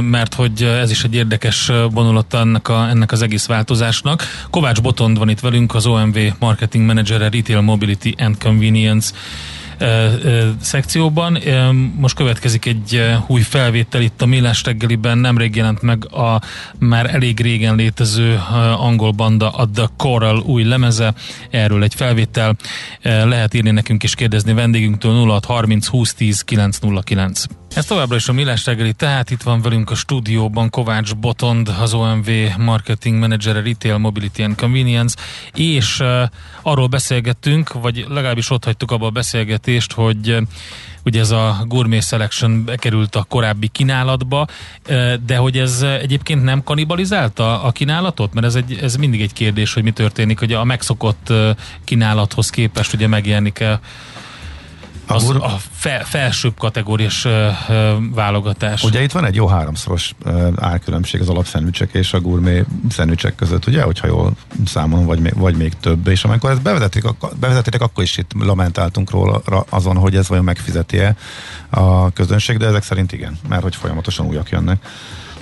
mert 0.02 0.34
hogy 0.34 0.62
ez 0.62 0.90
is 0.90 1.04
egy 1.04 1.14
érdekes 1.14 1.70
vonulata 1.90 2.38
ennek, 2.38 2.68
a, 2.68 2.88
ennek 2.88 3.12
az 3.12 3.22
egész 3.22 3.46
változásnak. 3.46 4.24
Kovács 4.50 4.80
Botond 4.80 5.18
van 5.18 5.28
itt 5.28 5.40
velünk, 5.40 5.74
az 5.74 5.86
OMV 5.86 6.18
Marketing 6.38 6.86
Manager 6.86 7.20
Retail 7.20 7.60
Mobility 7.60 8.14
and 8.18 8.42
Convenience 8.42 9.10
szekcióban. 10.60 11.38
Most 11.96 12.14
következik 12.16 12.66
egy 12.66 13.02
új 13.26 13.40
felvétel 13.40 14.00
itt 14.00 14.22
a 14.22 14.26
Millás 14.26 14.64
reggeliben, 14.64 15.18
nemrég 15.18 15.56
jelent 15.56 15.82
meg 15.82 16.14
a 16.14 16.40
már 16.78 17.14
elég 17.14 17.40
régen 17.40 17.76
létező 17.76 18.40
angol 18.78 19.10
banda 19.10 19.50
a 19.50 19.68
The 19.74 19.88
Coral 19.96 20.38
új 20.38 20.64
lemeze, 20.64 21.14
erről 21.50 21.82
egy 21.82 21.94
felvétel. 21.94 22.56
Lehet 23.02 23.54
írni 23.54 23.70
nekünk 23.70 24.02
és 24.02 24.14
kérdezni 24.14 24.52
vendégünktől 24.52 25.26
0630 25.26 25.86
20 25.86 26.14
10 26.14 26.42
909. 26.42 27.44
Ez 27.74 27.84
továbbra 27.84 28.16
is 28.16 28.28
a 28.28 28.32
Millás 28.32 28.66
reggeli, 28.66 28.92
tehát 28.92 29.30
itt 29.30 29.42
van 29.42 29.62
velünk 29.62 29.90
a 29.90 29.94
stúdióban 29.94 30.70
Kovács 30.70 31.14
Botond, 31.14 31.68
az 31.80 31.94
OMV 31.94 32.28
Marketing 32.58 33.18
Manager 33.18 33.64
Retail 33.64 33.98
Mobility 33.98 34.42
and 34.42 34.56
Convenience, 34.56 35.16
és 35.54 36.00
uh, 36.00 36.22
arról 36.62 36.86
beszélgettünk, 36.86 37.72
vagy 37.72 38.06
legalábbis 38.08 38.50
ott 38.50 38.64
hagytuk 38.64 38.90
abba 38.90 39.06
a 39.06 39.10
beszélgetést, 39.10 39.92
hogy 39.92 40.30
uh, 40.30 40.40
ugye 41.04 41.20
ez 41.20 41.30
a 41.30 41.64
Gourmet 41.68 42.06
Selection 42.06 42.64
bekerült 42.64 43.16
a 43.16 43.24
korábbi 43.28 43.68
kínálatba, 43.68 44.46
uh, 44.88 45.14
de 45.14 45.36
hogy 45.36 45.58
ez 45.58 45.82
egyébként 45.82 46.42
nem 46.42 46.62
kanibalizálta 46.62 47.62
a 47.62 47.70
kínálatot? 47.70 48.34
Mert 48.34 48.46
ez, 48.46 48.54
egy, 48.54 48.78
ez 48.82 48.96
mindig 48.96 49.20
egy 49.20 49.32
kérdés, 49.32 49.74
hogy 49.74 49.82
mi 49.82 49.90
történik, 49.90 50.38
hogy 50.38 50.52
a 50.52 50.64
megszokott 50.64 51.26
uh, 51.30 51.50
kínálathoz 51.84 52.50
képest 52.50 52.92
ugye 52.92 53.06
megjelenik-e 53.06 53.80
az 55.06 55.30
a 55.30 55.58
fe, 55.70 56.02
felsőbb 56.04 56.58
kategóriás 56.58 57.24
uh, 57.24 57.32
válogatás. 58.14 58.82
Ugye 58.82 59.02
itt 59.02 59.12
van 59.12 59.24
egy 59.24 59.34
jó 59.34 59.46
háromszoros 59.46 60.14
uh, 60.24 60.46
árkülönbség 60.56 61.20
az 61.20 61.28
alapszendvicsek 61.28 61.94
és 61.94 62.12
a 62.12 62.20
gurmé 62.20 62.64
szendvicsek 62.90 63.34
között, 63.34 63.66
ugye, 63.66 63.82
hogyha 63.82 64.06
jól 64.06 64.32
számolom, 64.66 65.06
vagy 65.06 65.20
vagy 65.34 65.56
még 65.56 65.72
több. 65.80 66.06
És 66.06 66.24
amikor 66.24 66.50
ezt 66.50 66.62
bevezették, 66.62 67.04
bevezették, 67.40 67.80
akkor 67.80 68.04
is 68.04 68.16
itt 68.16 68.30
lamentáltunk 68.38 69.10
róla 69.10 69.42
azon, 69.68 69.96
hogy 69.96 70.16
ez 70.16 70.28
vajon 70.28 70.44
megfizeti-e 70.44 71.16
a 71.70 72.10
közönség, 72.10 72.56
de 72.56 72.66
ezek 72.66 72.82
szerint 72.82 73.12
igen, 73.12 73.38
mert 73.48 73.62
hogy 73.62 73.76
folyamatosan 73.76 74.26
újak 74.26 74.50
jönnek. 74.50 74.86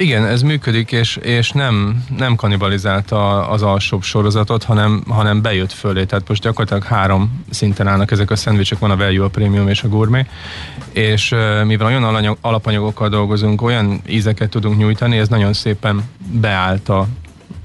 Igen, 0.01 0.27
ez 0.27 0.43
működik, 0.43 0.93
és, 0.93 1.17
és 1.17 1.51
nem, 1.51 2.05
nem 2.17 2.37
kanibalizálta 2.37 3.49
az 3.49 3.63
alsóbb 3.63 4.03
sorozatot, 4.03 4.65
hanem, 4.65 5.03
hanem 5.09 5.43
bejött 5.43 5.73
fölé. 5.73 6.05
Tehát 6.05 6.29
most 6.29 6.43
gyakorlatilag 6.43 6.85
három 6.85 7.45
szinten 7.51 7.87
állnak 7.87 8.11
ezek 8.11 8.31
a 8.31 8.37
szendvicsek, 8.37 8.79
van 8.79 8.91
a 8.91 8.97
value, 8.97 9.25
a 9.25 9.29
premium 9.29 9.69
és 9.69 9.83
a 9.83 9.89
gourmet, 9.89 10.29
és 10.93 11.35
mivel 11.65 11.87
olyan 11.87 12.05
alanyag, 12.05 12.37
alapanyagokkal 12.41 13.09
dolgozunk, 13.09 13.63
olyan 13.63 14.01
ízeket 14.09 14.51
tudunk 14.51 14.79
nyújtani, 14.79 15.19
ez 15.19 15.29
nagyon 15.29 15.53
szépen 15.53 16.03
beállt 16.33 16.89
a, 16.89 17.07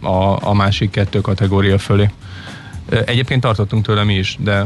a, 0.02 0.48
a 0.50 0.54
másik 0.54 0.90
kettő 0.90 1.22
kategória 1.22 1.78
fölé. 1.78 2.10
Egyébként 2.90 3.42
tartottunk 3.42 3.86
tőle 3.86 4.04
mi 4.04 4.14
is, 4.14 4.38
de 4.40 4.66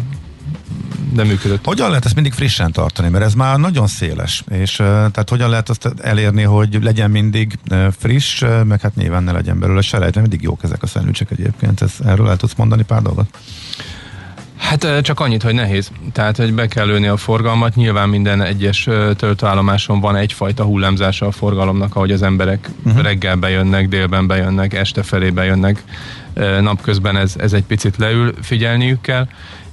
de 1.13 1.23
működött. 1.23 1.65
Hogyan 1.65 1.89
lehet 1.89 2.05
ezt 2.05 2.15
mindig 2.15 2.33
frissen 2.33 2.71
tartani? 2.71 3.09
Mert 3.09 3.23
ez 3.23 3.33
már 3.33 3.57
nagyon 3.57 3.87
széles. 3.87 4.43
És 4.51 4.75
tehát 4.75 5.29
hogyan 5.29 5.49
lehet 5.49 5.69
azt 5.69 5.93
elérni, 6.01 6.41
hogy 6.41 6.77
legyen 6.81 7.11
mindig 7.11 7.59
friss, 7.97 8.43
meg 8.63 8.81
hát 8.81 8.95
nyilván 8.95 9.23
ne 9.23 9.31
legyen 9.31 9.59
belőle 9.59 9.81
selejt, 9.81 10.15
mert 10.15 10.27
mindig 10.27 10.47
jók 10.47 10.63
ezek 10.63 10.83
a 10.83 10.87
szendvicsek 10.87 11.31
egyébként. 11.31 11.81
Ez, 11.81 11.91
erről 12.05 12.29
el 12.29 12.37
tudsz 12.37 12.55
mondani 12.55 12.83
pár 12.83 13.01
dolgot? 13.01 13.37
Hát 14.57 15.01
csak 15.01 15.19
annyit, 15.19 15.43
hogy 15.43 15.53
nehéz. 15.53 15.91
Tehát, 16.11 16.37
hogy 16.37 16.53
be 16.53 16.67
kell 16.67 16.85
lőni 16.85 17.07
a 17.07 17.17
forgalmat. 17.17 17.75
Nyilván 17.75 18.09
minden 18.09 18.41
egyes 18.41 18.83
töltőállomáson 19.15 19.99
van 19.99 20.15
egyfajta 20.15 20.63
hullámzása 20.63 21.25
a 21.25 21.31
forgalomnak, 21.31 21.95
ahogy 21.95 22.11
az 22.11 22.21
emberek 22.21 22.69
uh-huh. 22.85 23.01
reggel 23.01 23.35
bejönnek, 23.35 23.87
délben 23.87 24.27
bejönnek, 24.27 24.73
este 24.73 25.03
felé 25.03 25.29
bejönnek. 25.29 25.83
Napközben 26.61 27.17
ez, 27.17 27.33
ez 27.37 27.53
egy 27.53 27.63
picit 27.63 27.97
leül, 27.97 28.33
figyelniük 28.41 29.01
kell 29.01 29.27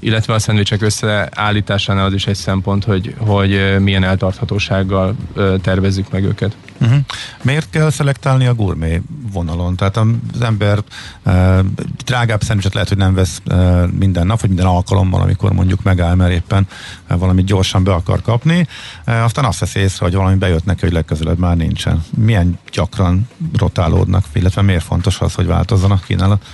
illetve 0.06 0.34
a 0.34 0.38
szendvicsek 0.38 0.82
összeállításánál 0.82 2.04
az 2.04 2.12
is 2.12 2.26
egy 2.26 2.36
szempont, 2.36 2.84
hogy, 2.84 3.14
hogy 3.18 3.76
milyen 3.78 4.04
eltarthatósággal 4.04 5.16
tervezzük 5.62 6.10
meg 6.10 6.25
őket. 6.25 6.56
Uh-huh. 6.80 6.98
Miért 7.42 7.70
kell 7.70 7.90
szelektálni 7.90 8.46
a 8.46 8.54
gourmet 8.54 9.02
vonalon? 9.32 9.76
Tehát 9.76 9.96
az 9.96 10.40
ember 10.40 10.78
uh, 11.25 11.58
drágább 12.04 12.42
szendvicset 12.42 12.72
lehet, 12.75 12.88
hogy 12.88 12.98
nem 12.98 13.14
vesz 13.14 13.40
uh, 13.50 13.90
minden 13.90 14.26
nap, 14.26 14.40
vagy 14.40 14.48
minden 14.48 14.66
alkalommal, 14.66 15.20
amikor 15.20 15.52
mondjuk 15.52 15.82
megáll, 15.82 16.14
mert 16.14 16.32
éppen 16.32 16.66
uh, 17.10 17.18
valamit 17.18 17.44
gyorsan 17.44 17.84
be 17.84 17.92
akar 17.92 18.22
kapni, 18.22 18.66
uh, 19.06 19.25
aztán 19.25 19.44
azt 19.44 19.58
veszi 19.58 19.80
észre, 19.80 20.04
hogy 20.04 20.14
valami 20.14 20.36
bejött 20.36 20.64
neki, 20.64 20.80
hogy 20.80 20.92
legközelebb 20.92 21.38
már 21.38 21.56
nincsen. 21.56 22.04
Milyen 22.16 22.58
gyakran 22.72 23.28
rotálódnak, 23.58 24.25
illetve 24.32 24.62
miért 24.62 24.84
fontos 24.84 25.20
az, 25.20 25.34
hogy 25.34 25.46
változzon 25.46 25.90
a 25.90 26.00
kínálat? 26.06 26.44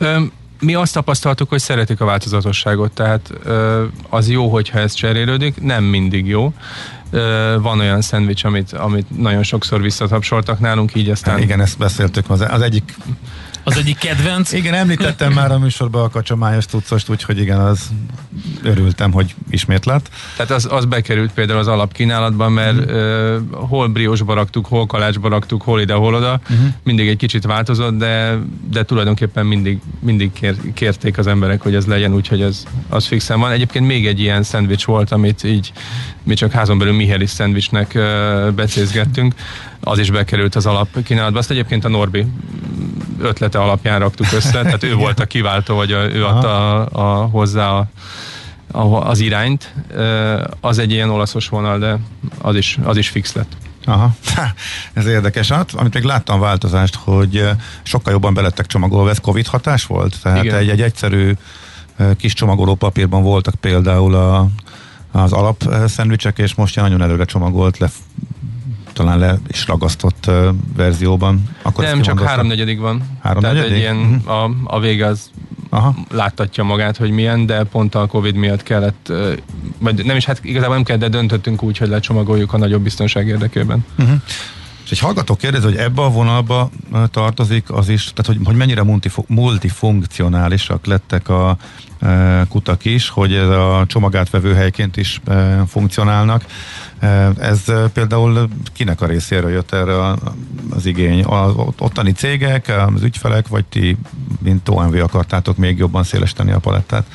Um, 0.00 0.32
mi 0.60 0.74
azt 0.74 0.92
tapasztaltuk, 0.92 1.48
hogy 1.48 1.60
szeretik 1.60 2.00
a 2.00 2.04
változatosságot, 2.04 2.92
tehát 2.92 3.32
az 4.08 4.28
jó, 4.30 4.48
hogyha 4.48 4.78
ez 4.78 4.92
cserélődik, 4.92 5.60
nem 5.60 5.84
mindig 5.84 6.26
jó. 6.26 6.52
Van 7.60 7.80
olyan 7.80 8.00
szendvics, 8.00 8.44
amit, 8.44 8.72
amit 8.72 9.18
nagyon 9.18 9.42
sokszor 9.42 9.80
visszatapsoltak 9.80 10.58
nálunk, 10.58 10.94
így 10.94 11.10
aztán... 11.10 11.38
Igen, 11.38 11.60
ezt 11.60 11.78
beszéltük, 11.78 12.30
az, 12.30 12.40
az 12.40 12.60
egyik 12.60 12.96
az 13.66 13.76
egyik 13.76 13.98
kedvenc. 13.98 14.52
Igen, 14.52 14.74
említettem 14.74 15.32
már 15.32 15.52
a 15.52 15.58
műsorban 15.58 16.04
a 16.04 16.08
kacsamájos 16.08 16.66
tucost, 16.66 17.08
úgyhogy 17.08 17.38
igen, 17.38 17.60
az 17.60 17.90
örültem, 18.62 19.12
hogy 19.12 19.34
ismét 19.50 19.84
lett. 19.84 20.10
Tehát 20.36 20.52
az, 20.52 20.68
az 20.70 20.84
bekerült 20.84 21.32
például 21.32 21.58
az 21.58 21.66
alapkínálatban, 21.66 22.52
mert 22.52 22.78
uh-huh. 22.78 23.42
uh, 23.52 23.68
hol 23.68 23.88
briósba 23.88 24.34
raktuk, 24.34 24.66
hol 24.66 24.86
kalácsba 24.86 25.28
raktuk, 25.28 25.62
hol 25.62 25.80
ide, 25.80 25.94
hol 25.94 26.14
oda. 26.14 26.40
Uh-huh. 26.42 26.66
Mindig 26.82 27.08
egy 27.08 27.16
kicsit 27.16 27.44
változott, 27.44 27.96
de, 27.98 28.38
de 28.70 28.84
tulajdonképpen 28.84 29.46
mindig, 29.46 29.78
mindig 30.00 30.32
kér, 30.32 30.54
kérték 30.74 31.18
az 31.18 31.26
emberek, 31.26 31.62
hogy 31.62 31.74
ez 31.74 31.86
legyen, 31.86 32.14
úgyhogy 32.14 32.42
az, 32.42 32.66
az 32.88 33.06
fixen 33.06 33.40
van. 33.40 33.50
Egyébként 33.50 33.86
még 33.86 34.06
egy 34.06 34.20
ilyen 34.20 34.42
szendvics 34.42 34.84
volt, 34.84 35.12
amit 35.12 35.44
így 35.44 35.72
mi 36.22 36.34
csak 36.34 36.52
házon 36.52 36.78
belül 36.78 36.94
Mihelis 36.94 37.30
szendvicsnek 37.30 37.92
uh, 37.94 38.50
becézgettünk. 38.50 39.34
Az 39.80 39.98
is 39.98 40.10
bekerült 40.10 40.54
az 40.54 40.66
alapkínálatba. 40.66 41.38
Azt 41.38 41.50
egyébként 41.50 41.84
a 41.84 41.88
Norbi 41.88 42.26
ötlete 43.20 43.58
alapján 43.58 43.98
raktuk 43.98 44.32
össze, 44.32 44.62
tehát 44.62 44.82
ő 44.82 44.94
volt 44.94 45.20
a 45.20 45.26
kiváltó, 45.26 45.74
vagy 45.74 45.92
a, 45.92 46.14
ő 46.14 46.24
adta 46.24 46.80
a, 46.80 46.88
a, 46.92 47.26
hozzá 47.26 47.70
a, 47.70 47.86
a, 48.70 49.08
az 49.08 49.20
irányt. 49.20 49.74
Az 50.60 50.78
egy 50.78 50.92
ilyen 50.92 51.10
olaszos 51.10 51.48
vonal, 51.48 51.78
de 51.78 51.98
az 52.40 52.56
is, 52.56 52.78
az 52.84 52.96
is 52.96 53.08
fix 53.08 53.32
lett. 53.32 53.56
Aha, 53.84 54.14
ez 54.92 55.06
érdekes. 55.06 55.48
Hát, 55.48 55.72
amit 55.74 55.94
még 55.94 56.02
láttam 56.02 56.40
változást, 56.40 56.94
hogy 56.94 57.48
sokkal 57.82 58.12
jobban 58.12 58.34
belettek 58.34 58.66
csomagolva, 58.66 59.10
ez 59.10 59.20
Covid 59.20 59.46
hatás 59.46 59.84
volt? 59.84 60.22
Tehát 60.22 60.44
Igen. 60.44 60.56
egy, 60.56 60.68
egy 60.68 60.82
egyszerű 60.82 61.32
kis 62.16 62.32
csomagoló 62.32 62.74
papírban 62.74 63.22
voltak 63.22 63.54
például 63.54 64.14
a, 64.14 64.48
az 65.12 65.32
alap 65.32 65.64
szendvicsek, 65.86 66.38
és 66.38 66.54
most 66.54 66.76
nagyon 66.76 67.02
előre 67.02 67.24
csomagolt, 67.24 67.78
le, 67.78 67.90
talán 68.96 69.18
le 69.18 69.38
is 69.48 69.66
ragasztott 69.66 70.24
uh, 70.28 70.48
verzióban. 70.76 71.42
Akkor 71.62 71.84
Nem, 71.84 72.00
csak 72.00 72.20
háromnegyedig 72.20 72.78
van. 72.78 73.02
Háromnegyedik? 73.22 73.62
Tehát 73.62 73.76
egy 73.76 73.82
ilyen, 73.82 74.20
uh-huh. 74.26 74.42
a, 74.42 74.76
a 74.76 74.80
vége 74.80 75.06
az 75.06 75.30
Aha. 75.68 75.94
láttatja 76.10 76.64
magát, 76.64 76.96
hogy 76.96 77.10
milyen, 77.10 77.46
de 77.46 77.64
pont 77.64 77.94
a 77.94 78.06
Covid 78.06 78.34
miatt 78.34 78.62
kellett, 78.62 79.12
vagy 79.78 80.04
nem 80.04 80.16
is, 80.16 80.24
hát 80.24 80.44
igazából 80.44 80.74
nem 80.74 80.84
kell, 80.84 80.96
de 80.96 81.08
döntöttünk 81.08 81.62
úgy, 81.62 81.78
hogy 81.78 81.88
lecsomagoljuk 81.88 82.52
a 82.52 82.58
nagyobb 82.58 82.82
biztonság 82.82 83.26
érdekében. 83.26 83.84
Uh-huh. 83.98 84.20
És 84.86 84.92
egy 84.92 84.98
hallgató 84.98 85.36
kérdez, 85.36 85.62
hogy 85.62 85.76
ebbe 85.76 86.02
a 86.02 86.10
vonalba 86.10 86.70
tartozik 87.10 87.72
az 87.72 87.88
is, 87.88 88.12
tehát 88.14 88.26
hogy, 88.26 88.38
hogy 88.44 88.56
mennyire 88.56 88.82
multifunkcionálisak 89.26 90.86
lettek 90.86 91.28
a 91.28 91.56
e, 92.00 92.44
kutak 92.48 92.84
is, 92.84 93.08
hogy 93.08 93.34
ez 93.34 93.48
a 93.48 93.84
csomagátvevő 93.86 94.54
helyként 94.54 94.96
is 94.96 95.20
e, 95.24 95.64
funkcionálnak. 95.66 96.44
E, 96.98 97.30
ez 97.38 97.64
például 97.92 98.48
kinek 98.72 99.00
a 99.00 99.06
részéről 99.06 99.50
jött 99.50 99.72
erre 99.72 100.14
az 100.70 100.86
igény? 100.86 101.24
Az 101.24 101.52
ottani 101.78 102.12
cégek, 102.12 102.72
az 102.94 103.02
ügyfelek, 103.02 103.48
vagy 103.48 103.64
ti, 103.64 103.96
mint 104.38 104.68
OMV 104.68 104.94
akartátok 104.94 105.56
még 105.56 105.78
jobban 105.78 106.04
szélesíteni 106.04 106.50
a 106.50 106.58
palettát? 106.58 107.06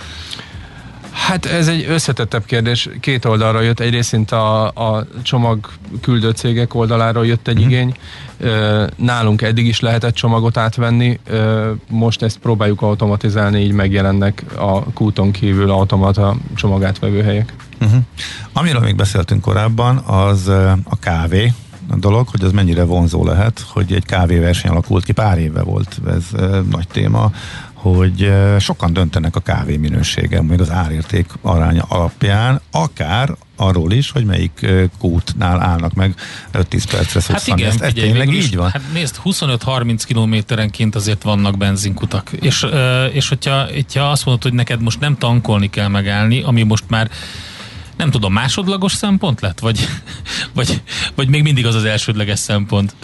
Hát 1.12 1.46
ez 1.46 1.68
egy 1.68 1.86
összetettebb 1.90 2.46
kérdés. 2.46 2.90
Két 3.00 3.26
oldalra 3.26 3.62
jött. 3.62 3.80
Egyrészt 3.80 4.32
a, 4.32 4.66
a 4.68 5.06
csomag 5.22 5.70
küldő 6.02 6.30
cégek 6.30 6.76
oldaláról 6.76 7.26
jött 7.26 7.48
egy 7.48 7.60
mm. 7.60 7.64
igény. 7.64 7.96
Nálunk 8.96 9.42
eddig 9.42 9.66
is 9.66 9.80
lehetett 9.80 10.14
csomagot 10.14 10.58
átvenni. 10.58 11.20
Most 11.90 12.22
ezt 12.22 12.38
próbáljuk 12.38 12.82
automatizálni, 12.82 13.60
így 13.60 13.72
megjelennek 13.72 14.44
a 14.58 14.84
kúton 14.84 15.32
kívül 15.32 15.70
automata 15.70 16.36
csomagátvevő 16.56 17.24
helyek. 17.24 17.54
Uh-huh. 17.82 18.02
Amiről 18.54 18.82
még 18.82 18.96
beszéltünk 18.96 19.42
korábban, 19.42 19.98
az 19.98 20.48
a 20.84 21.00
kávé 21.00 21.54
a 21.90 21.96
dolog, 21.96 22.28
hogy 22.28 22.44
az 22.44 22.52
mennyire 22.52 22.84
vonzó 22.84 23.26
lehet, 23.26 23.66
hogy 23.68 23.94
egy 23.94 24.06
kávéverseny 24.06 24.72
alakult 24.72 25.04
ki, 25.04 25.12
pár 25.12 25.38
éve 25.38 25.62
volt 25.62 26.02
ez 26.08 26.24
nagy 26.70 26.88
téma 26.88 27.32
hogy 27.82 28.32
sokan 28.60 28.94
döntenek 28.94 29.36
a 29.36 29.40
kávé 29.40 29.78
minősége, 29.78 30.42
még 30.42 30.60
az 30.60 30.72
árérték 30.72 31.26
aránya 31.42 31.84
alapján, 31.88 32.62
akár 32.72 33.36
arról 33.56 33.92
is, 33.92 34.12
hogy 34.12 34.26
melyik 34.26 34.66
kútnál 34.98 35.62
állnak 35.62 35.94
meg 35.94 36.16
5-10 36.54 36.84
percre 36.92 37.22
Hát 37.34 37.48
igen, 37.48 37.82
ez, 37.82 37.94
tényleg 37.94 38.34
így 38.34 38.56
van? 38.56 38.70
Hát 38.70 38.82
nézd, 38.94 39.16
25-30 39.24 40.02
kilométerenként 40.06 40.96
azért 40.96 41.24
vannak 41.24 41.58
benzinkutak. 41.58 42.32
És, 42.32 42.66
és 43.12 43.30
hogyha, 43.30 43.66
hogyha 43.66 44.10
azt 44.10 44.26
mondod, 44.26 44.44
hogy 44.44 44.54
neked 44.54 44.82
most 44.82 45.00
nem 45.00 45.18
tankolni 45.18 45.70
kell 45.70 45.88
megállni, 45.88 46.42
ami 46.42 46.64
most 46.64 46.84
már 46.88 47.10
nem 47.98 48.12
tudom, 48.12 48.34
másodlagos 48.34 48.94
szempont 48.94 49.42
lett? 49.42 49.60
Vagy, 49.60 49.88
vagy, 50.54 50.82
vagy 51.16 51.28
még 51.30 51.42
mindig 51.42 51.66
az 51.66 51.76
az 51.76 51.86
elsődleges 51.86 52.40
szempont? 52.40 52.96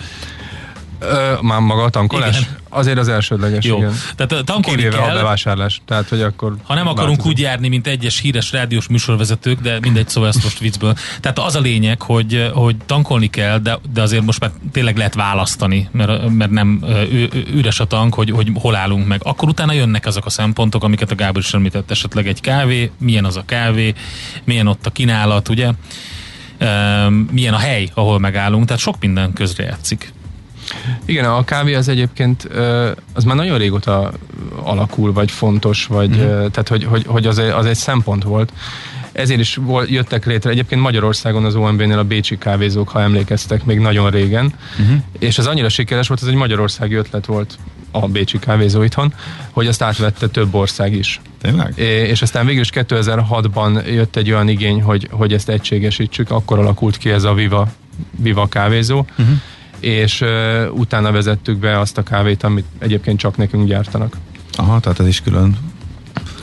Ö, 0.99 1.33
már 1.41 1.59
maga 1.59 1.83
a 1.83 1.89
tankolás? 1.89 2.39
Igen. 2.39 2.57
Azért 2.69 2.97
az 2.97 3.07
elsődleges, 3.07 3.65
Jó. 3.65 3.77
igen. 3.77 3.93
Tehát 4.15 4.45
tankolni 4.45 4.81
Kivéve 4.81 4.97
kell. 4.97 5.09
a 5.09 5.13
bevásárlás. 5.13 5.81
Tehát, 5.85 6.09
hogy 6.09 6.21
akkor 6.21 6.55
ha 6.63 6.73
nem 6.73 6.87
akarunk 6.87 6.97
változunk. 6.97 7.35
úgy 7.35 7.39
járni, 7.39 7.67
mint 7.67 7.87
egyes 7.87 8.19
híres 8.19 8.51
rádiós 8.51 8.87
műsorvezetők, 8.87 9.59
de 9.59 9.77
mindegy, 9.81 10.09
szóval 10.09 10.29
ezt 10.29 10.43
most 10.43 10.59
viccből. 10.59 10.93
Tehát 11.21 11.39
az 11.39 11.55
a 11.55 11.59
lényeg, 11.59 12.01
hogy, 12.01 12.49
hogy 12.53 12.75
tankolni 12.85 13.29
kell, 13.29 13.59
de, 13.59 13.79
de 13.93 14.01
azért 14.01 14.23
most 14.23 14.39
már 14.39 14.51
tényleg 14.71 14.97
lehet 14.97 15.13
választani, 15.13 15.89
mert, 15.91 16.29
mert 16.29 16.51
nem 16.51 16.83
ü, 17.11 17.27
üres 17.53 17.79
a 17.79 17.85
tank, 17.85 18.13
hogy, 18.13 18.29
hogy 18.29 18.51
hol 18.53 18.75
állunk 18.75 19.07
meg. 19.07 19.21
Akkor 19.23 19.49
utána 19.49 19.73
jönnek 19.73 20.05
azok 20.05 20.25
a 20.25 20.29
szempontok, 20.29 20.83
amiket 20.83 21.11
a 21.11 21.15
Gábor 21.15 21.41
is 21.41 21.53
említett, 21.53 21.91
esetleg 21.91 22.27
egy 22.27 22.41
kávé, 22.41 22.91
milyen 22.99 23.25
az 23.25 23.37
a 23.37 23.43
kávé, 23.45 23.93
milyen 24.43 24.67
ott 24.67 24.85
a 24.85 24.89
kínálat, 24.89 25.49
ugye? 25.49 25.71
milyen 27.31 27.53
a 27.53 27.57
hely, 27.57 27.89
ahol 27.93 28.19
megállunk, 28.19 28.65
tehát 28.65 28.81
sok 28.81 28.95
minden 28.99 29.33
közre 29.33 29.63
játszik. 29.63 30.13
Igen, 31.05 31.25
a 31.25 31.43
kávé 31.43 31.73
az 31.73 31.87
egyébként 31.87 32.43
az 33.13 33.23
már 33.23 33.35
nagyon 33.35 33.57
régóta 33.57 34.11
alakul, 34.63 35.13
vagy 35.13 35.31
fontos, 35.31 35.85
vagy 35.85 36.09
mm. 36.09 36.25
tehát 36.25 36.67
hogy, 36.67 36.83
hogy, 36.83 37.03
hogy 37.07 37.27
az, 37.27 37.39
egy, 37.39 37.49
az 37.49 37.65
egy 37.65 37.75
szempont 37.75 38.23
volt. 38.23 38.53
ezért 39.11 39.39
is 39.39 39.59
jöttek 39.87 40.25
létre. 40.25 40.49
Egyébként 40.49 40.81
Magyarországon 40.81 41.45
az 41.45 41.55
OMB-nél 41.55 41.97
a 41.97 42.03
Bécsi 42.03 42.37
kávézók, 42.37 42.89
ha 42.89 43.01
emlékeztek, 43.01 43.63
még 43.65 43.79
nagyon 43.79 44.09
régen. 44.09 44.53
Uh-huh. 44.79 44.97
És 45.19 45.37
ez 45.37 45.45
annyira 45.45 45.69
sikeres 45.69 46.07
volt, 46.07 46.21
ez 46.21 46.27
egy 46.27 46.35
magyarországi 46.35 46.95
ötlet 46.95 47.25
volt 47.25 47.57
a 47.91 48.07
Bécsi 48.07 48.39
kávézó 48.39 48.83
itthon, 48.83 49.13
hogy 49.51 49.67
azt 49.67 49.81
átvette 49.81 50.27
több 50.27 50.53
ország 50.55 50.93
is. 50.93 51.21
Tényleg? 51.41 51.77
És 52.09 52.21
aztán 52.21 52.45
végül 52.45 52.61
is 52.61 52.69
2006-ban 52.73 53.85
jött 53.85 54.15
egy 54.15 54.31
olyan 54.31 54.47
igény, 54.47 54.81
hogy, 54.81 55.07
hogy 55.11 55.33
ezt 55.33 55.49
egységesítsük, 55.49 56.31
akkor 56.31 56.59
alakult 56.59 56.97
ki 56.97 57.09
ez 57.09 57.23
a 57.23 57.33
Viva, 57.33 57.67
Viva 58.11 58.47
kávézó, 58.47 59.05
uh-huh. 59.17 59.35
És 59.79 60.21
uh, 60.21 60.67
utána 60.71 61.11
vezettük 61.11 61.57
be 61.57 61.79
azt 61.79 61.97
a 61.97 62.03
kávét, 62.03 62.43
amit 62.43 62.65
egyébként 62.79 63.19
csak 63.19 63.37
nekünk 63.37 63.67
gyártanak. 63.67 64.17
Aha, 64.51 64.79
tehát 64.79 64.99
ez 64.99 65.07
is 65.07 65.21
külön 65.21 65.57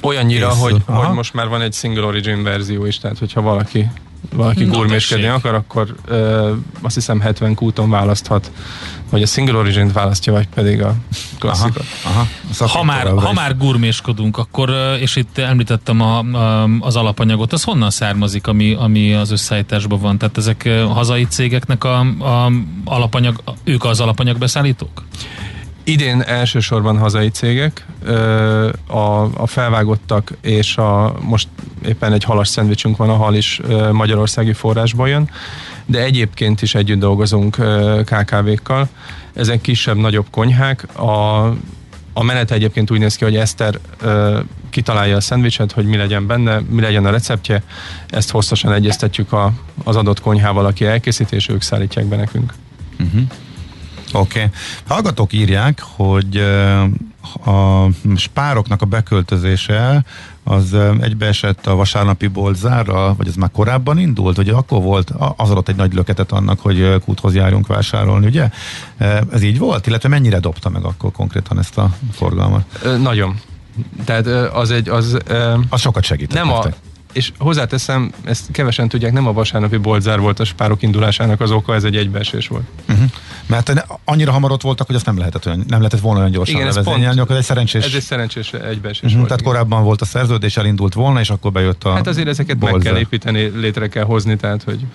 Olyannyira, 0.04 0.48
hogy, 0.48 0.76
hogy 0.86 1.14
most 1.14 1.34
már 1.34 1.48
van 1.48 1.60
egy 1.60 1.72
single 1.72 2.04
origin 2.04 2.42
verzió 2.42 2.84
is, 2.84 2.98
tehát 2.98 3.18
hogyha 3.18 3.40
valaki 3.40 3.90
valaki 4.32 4.64
gurméskedni 4.64 5.26
akar, 5.26 5.54
akkor 5.54 5.94
ö, 6.06 6.52
azt 6.82 6.94
hiszem 6.94 7.20
70 7.20 7.54
kúton 7.54 7.90
választhat, 7.90 8.50
hogy 9.10 9.22
a 9.22 9.26
single 9.26 9.56
origin 9.56 9.90
választja, 9.92 10.32
vagy 10.32 10.48
pedig 10.54 10.82
a 10.82 10.94
klasszikot. 11.38 11.84
Aha, 12.04 12.26
aha. 12.58 12.68
Ha, 12.68 12.82
már, 12.82 13.06
ha 13.06 13.32
már 13.32 13.56
gurméskodunk, 13.56 14.38
akkor, 14.38 14.70
és 15.00 15.16
itt 15.16 15.38
említettem 15.38 16.00
a, 16.00 16.18
a, 16.18 16.68
az 16.80 16.96
alapanyagot, 16.96 17.52
az 17.52 17.62
honnan 17.62 17.90
származik, 17.90 18.46
ami, 18.46 18.72
ami 18.72 19.14
az 19.14 19.30
összeállításban 19.30 20.00
van? 20.00 20.18
Tehát 20.18 20.38
ezek 20.38 20.68
hazai 20.88 21.26
cégeknek 21.26 21.84
a, 21.84 21.98
a 22.00 22.50
alapanyag, 22.84 23.42
ők 23.64 23.84
az 23.84 24.00
alapanyagbeszállítók? 24.00 25.02
Idén 25.84 26.22
elsősorban 26.22 26.98
hazai 26.98 27.28
cégek, 27.28 27.86
a, 28.86 29.22
a 29.36 29.46
felvágottak, 29.46 30.32
és 30.40 30.76
a, 30.76 31.14
most 31.20 31.48
éppen 31.86 32.12
egy 32.12 32.24
halas 32.24 32.48
szendvicsünk 32.48 32.96
van, 32.96 33.10
a 33.10 33.16
hal 33.16 33.34
is 33.34 33.60
magyarországi 33.92 34.52
forrásból 34.52 35.08
jön, 35.08 35.30
de 35.86 36.02
egyébként 36.02 36.62
is 36.62 36.74
együtt 36.74 36.98
dolgozunk 36.98 37.56
KKV-kkal. 38.04 38.88
Ezek 39.34 39.60
kisebb, 39.60 39.96
nagyobb 39.96 40.26
konyhák. 40.30 40.96
A, 40.98 41.44
a 42.12 42.22
menet 42.22 42.50
egyébként 42.50 42.90
úgy 42.90 42.98
néz 42.98 43.16
ki, 43.16 43.24
hogy 43.24 43.36
Eszter 43.36 43.78
kitalálja 44.70 45.16
a 45.16 45.20
szendvicset, 45.20 45.72
hogy 45.72 45.86
mi 45.86 45.96
legyen 45.96 46.26
benne, 46.26 46.60
mi 46.68 46.80
legyen 46.80 47.06
a 47.06 47.10
receptje. 47.10 47.62
Ezt 48.08 48.30
hosszasan 48.30 48.72
egyeztetjük 48.72 49.32
a, 49.32 49.52
az 49.84 49.96
adott 49.96 50.20
konyhával, 50.20 50.66
aki 50.66 50.84
elkészíti, 50.84 51.34
és 51.34 51.48
ők 51.48 51.62
szállítják 51.62 52.04
be 52.04 52.16
nekünk. 52.16 52.54
Uh-huh. 53.00 53.22
Oké. 54.14 54.38
Okay. 54.38 54.50
Hallgatók 54.86 55.32
írják, 55.32 55.82
hogy 55.96 56.36
a 57.44 57.86
spároknak 58.16 58.82
a 58.82 58.86
beköltözése 58.86 60.04
az 60.44 60.76
egybeesett 61.00 61.66
a 61.66 61.74
vasárnapi 61.74 62.26
boltzárral, 62.26 63.14
vagy 63.14 63.28
ez 63.28 63.34
már 63.34 63.50
korábban 63.52 63.98
indult, 63.98 64.36
hogy 64.36 64.48
akkor 64.48 64.82
volt, 64.82 65.12
az 65.36 65.50
adott 65.50 65.68
egy 65.68 65.76
nagy 65.76 65.94
löketet 65.94 66.32
annak, 66.32 66.60
hogy 66.60 66.98
kúthoz 67.04 67.34
járjunk 67.34 67.66
vásárolni, 67.66 68.26
ugye? 68.26 68.48
Ez 69.32 69.42
így 69.42 69.58
volt? 69.58 69.86
Illetve 69.86 70.08
mennyire 70.08 70.38
dobta 70.38 70.68
meg 70.68 70.84
akkor 70.84 71.12
konkrétan 71.12 71.58
ezt 71.58 71.78
a 71.78 71.90
forgalmat? 72.12 72.64
Nagyon. 73.00 73.40
Tehát 74.04 74.26
az 74.52 74.70
egy... 74.70 74.88
Az, 74.88 75.18
az 75.68 75.80
sokat 75.80 76.04
segített 76.04 76.44
Nem 76.44 76.48
nektek. 76.48 76.72
a, 76.72 76.93
és 77.14 77.32
hozzáteszem, 77.38 78.12
ezt 78.24 78.50
kevesen 78.50 78.88
tudják, 78.88 79.12
nem 79.12 79.26
a 79.26 79.32
vasárnapi 79.32 79.76
boltzár 79.76 80.20
volt 80.20 80.40
a 80.40 80.44
spárok 80.44 80.82
indulásának 80.82 81.40
az 81.40 81.50
oka, 81.50 81.74
ez 81.74 81.84
egy 81.84 81.96
egybeesés 81.96 82.48
volt. 82.48 82.64
Uh-huh. 82.88 83.10
Mert 83.46 83.86
annyira 84.04 84.32
hamar 84.32 84.52
ott 84.52 84.62
voltak, 84.62 84.86
hogy 84.86 84.96
azt 84.96 85.06
nem 85.06 85.18
lehetett, 85.18 85.46
olyan, 85.46 85.64
nem 85.68 85.78
lehetett 85.78 86.00
volna 86.00 86.18
olyan 86.18 86.30
gyorsan 86.30 86.54
Igen, 86.54 86.68
levezényelni, 86.68 87.20
akkor 87.20 87.36
egy 87.36 87.42
szerencsés... 87.42 87.84
Ez 87.84 87.94
egy 87.94 88.02
szerencsés 88.02 88.52
egybeesés 88.52 89.02
uh-huh, 89.02 89.16
volt. 89.16 89.26
Tehát 89.26 89.40
igen. 89.40 89.52
korábban 89.52 89.82
volt 89.82 90.00
a 90.00 90.04
szerződés, 90.04 90.56
elindult 90.56 90.94
volna, 90.94 91.20
és 91.20 91.30
akkor 91.30 91.52
bejött 91.52 91.84
a 91.84 91.92
Hát 91.92 92.06
azért 92.06 92.28
ezeket 92.28 92.58
bolzer. 92.58 92.78
meg 92.78 92.86
kell 92.86 93.00
építeni, 93.00 93.42
létre 93.42 93.88
kell 93.88 94.04
hozni, 94.04 94.36
tehát 94.36 94.62
hogy 94.62 94.86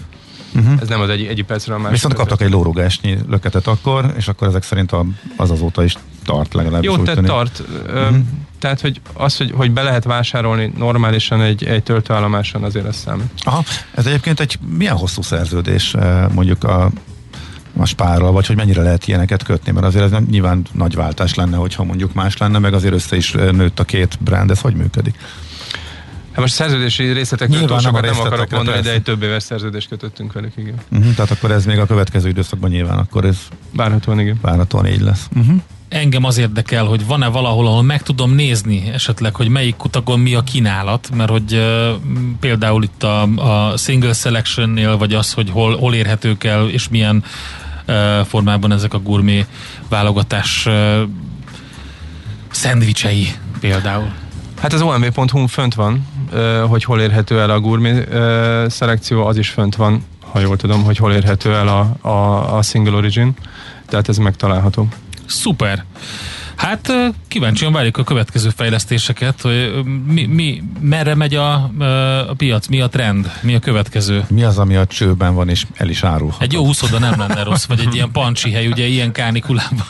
Uh-huh. 0.55 0.81
Ez 0.81 0.87
nem 0.87 1.01
az 1.01 1.09
egy, 1.09 1.25
egy 1.25 1.43
percre 1.43 1.73
a 1.73 1.77
másik. 1.77 1.91
Viszont 1.91 2.13
kaptak 2.13 2.41
egy 2.41 2.49
lórugásnyi 2.49 3.17
löketet 3.29 3.67
akkor, 3.67 4.13
és 4.17 4.27
akkor 4.27 4.47
ezek 4.47 4.63
szerint 4.63 4.91
az 5.37 5.51
azóta 5.51 5.83
is 5.83 5.97
tart 6.25 6.53
legalábbis. 6.53 6.89
Jó, 6.89 6.97
tehát 6.97 7.23
tart. 7.23 7.63
Uh-huh. 7.87 8.17
Tehát, 8.59 8.81
hogy 8.81 9.01
az, 9.13 9.37
hogy, 9.37 9.51
hogy 9.55 9.71
be 9.71 9.81
lehet 9.81 10.03
vásárolni 10.03 10.73
normálisan 10.77 11.41
egy, 11.41 11.63
egy 11.63 11.83
töltőállomáson, 11.83 12.63
azért 12.63 12.85
ez 12.85 12.95
számít. 12.95 13.31
Aha, 13.43 13.63
ez 13.95 14.05
egyébként 14.05 14.39
egy 14.39 14.59
milyen 14.77 14.95
hosszú 14.95 15.21
szerződés 15.21 15.95
mondjuk 16.33 16.63
a 16.63 16.91
a 17.77 17.85
spárral, 17.85 18.31
vagy 18.31 18.47
hogy 18.47 18.55
mennyire 18.55 18.81
lehet 18.81 19.07
ilyeneket 19.07 19.43
kötni, 19.43 19.71
mert 19.71 19.85
azért 19.85 20.03
ez 20.03 20.11
nem 20.11 20.27
nyilván 20.29 20.61
nagy 20.71 20.95
váltás 20.95 21.33
lenne, 21.33 21.57
hogyha 21.57 21.83
mondjuk 21.83 22.13
más 22.13 22.37
lenne, 22.37 22.59
meg 22.59 22.73
azért 22.73 22.93
össze 22.93 23.15
is 23.15 23.31
nőtt 23.31 23.79
a 23.79 23.83
két 23.83 24.17
brand, 24.19 24.51
ez 24.51 24.59
hogy 24.59 24.73
működik? 24.73 25.15
Hát 26.31 26.39
most 26.39 26.53
szerződési 26.53 27.11
részletekről 27.11 27.65
túl 27.65 27.79
sokat 27.79 28.01
nem 28.01 28.19
akarok 28.19 28.49
mondani, 28.49 28.75
persze. 28.75 28.89
de 28.89 28.95
egy 28.95 29.03
több 29.03 29.23
éves 29.23 29.43
szerződést 29.43 29.87
kötöttünk 29.87 30.33
velük, 30.33 30.53
igen. 30.55 30.75
Uh-huh, 30.91 31.13
tehát 31.13 31.31
akkor 31.31 31.51
ez 31.51 31.65
még 31.65 31.79
a 31.79 31.85
következő 31.85 32.29
időszakban 32.29 32.69
nyilván 32.69 32.97
akkor 32.97 33.25
ez 33.25 33.37
várhatóan, 33.73 34.19
igen. 34.19 34.37
Várhatóan 34.41 34.87
így 34.87 35.01
lesz. 35.01 35.27
Uh-huh. 35.35 35.61
Engem 35.89 36.23
az 36.23 36.37
érdekel, 36.37 36.85
hogy 36.85 37.05
van-e 37.05 37.27
valahol, 37.27 37.67
ahol 37.67 37.83
meg 37.83 38.01
tudom 38.01 38.31
nézni 38.31 38.89
esetleg, 38.93 39.35
hogy 39.35 39.47
melyik 39.47 39.75
kutakon 39.75 40.19
mi 40.19 40.33
a 40.33 40.41
kínálat, 40.41 41.09
mert 41.15 41.29
hogy 41.29 41.53
uh, 41.53 41.89
például 42.39 42.83
itt 42.83 43.03
a, 43.03 43.21
a 43.21 43.77
single 43.77 44.13
selection-nél, 44.13 44.97
vagy 44.97 45.13
az, 45.13 45.33
hogy 45.33 45.49
hol, 45.49 45.77
hol 45.77 45.93
érhetők 45.93 46.43
el, 46.43 46.69
és 46.69 46.89
milyen 46.89 47.23
uh, 47.87 48.25
formában 48.25 48.71
ezek 48.71 48.93
a 48.93 48.99
gurmé 48.99 49.45
válogatás 49.89 50.65
uh, 50.65 51.01
szendvicsei 52.51 53.31
például. 53.59 54.11
Hát 54.61 54.73
az 54.73 54.81
omv.hu 54.81 55.45
fönt 55.45 55.73
van, 55.73 56.07
hogy 56.67 56.83
hol 56.83 57.01
érhető 57.01 57.39
el 57.39 57.49
a 57.49 57.59
gurmé 57.59 58.03
szelekció, 58.67 59.25
az 59.25 59.37
is 59.37 59.49
fönt 59.49 59.75
van, 59.75 60.03
ha 60.31 60.39
jól 60.39 60.57
tudom, 60.57 60.83
hogy 60.83 60.97
hol 60.97 61.13
érhető 61.13 61.53
el 61.53 61.67
a, 61.67 62.07
a, 62.07 62.57
a 62.57 62.61
single 62.61 62.95
origin, 62.95 63.33
tehát 63.87 64.09
ez 64.09 64.17
megtalálható. 64.17 64.87
Szuper! 65.29 65.85
Hát 66.55 66.93
kíváncsian 67.27 67.71
várjuk 67.71 67.97
a 67.97 68.03
következő 68.03 68.49
fejlesztéseket, 68.49 69.41
hogy 69.41 69.71
mi, 70.07 70.25
mi, 70.25 70.63
merre 70.81 71.15
megy 71.15 71.35
a, 71.35 71.53
a 72.29 72.33
piac, 72.37 72.67
mi 72.67 72.81
a 72.81 72.87
trend, 72.87 73.31
mi 73.41 73.55
a 73.55 73.59
következő. 73.59 74.25
Mi 74.29 74.43
az, 74.43 74.57
ami 74.57 74.75
a 74.75 74.85
csőben 74.85 75.35
van, 75.35 75.49
és 75.49 75.65
el 75.73 75.89
is 75.89 76.03
árulhat. 76.03 76.41
Egy 76.41 76.53
jó 76.53 76.65
úszoda 76.65 76.99
nem 76.99 77.19
lenne 77.19 77.43
rossz, 77.43 77.65
vagy 77.65 77.79
egy 77.79 77.95
ilyen 77.95 78.11
pancsi 78.11 78.51
hely, 78.51 78.67
ugye 78.67 78.85
ilyen 78.85 79.11
kánikulában. 79.11 79.85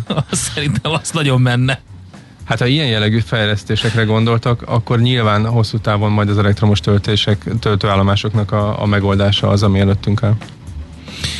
Szerintem 0.30 0.92
az 0.92 1.10
nagyon 1.10 1.40
menne. 1.40 1.80
Hát 2.44 2.58
ha 2.58 2.66
ilyen 2.66 2.86
jellegű 2.86 3.18
fejlesztésekre 3.18 4.02
gondoltak, 4.02 4.62
akkor 4.66 5.00
nyilván 5.00 5.46
hosszú 5.46 5.78
távon 5.78 6.12
majd 6.12 6.28
az 6.28 6.38
elektromos 6.38 6.80
töltések, 6.80 7.44
töltőállomásoknak 7.60 8.52
a, 8.52 8.82
a 8.82 8.86
megoldása 8.86 9.48
az, 9.48 9.62
ami 9.62 9.80
előttünk 9.80 10.22
áll. 10.22 10.36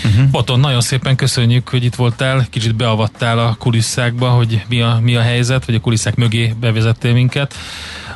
Uh-huh. 0.04 0.30
Boton, 0.30 0.60
nagyon 0.60 0.80
szépen 0.80 1.16
köszönjük, 1.16 1.68
hogy 1.68 1.84
itt 1.84 1.94
voltál, 1.94 2.46
kicsit 2.50 2.74
beavattál 2.74 3.38
a 3.38 3.54
kulisszákba, 3.58 4.28
hogy 4.28 4.62
mi 4.68 4.80
a, 4.80 4.98
mi 5.02 5.16
a 5.16 5.20
helyzet, 5.20 5.64
vagy 5.64 5.74
a 5.74 5.80
kulisszák 5.80 6.14
mögé 6.14 6.54
bevezettél 6.60 7.12
minket 7.12 7.54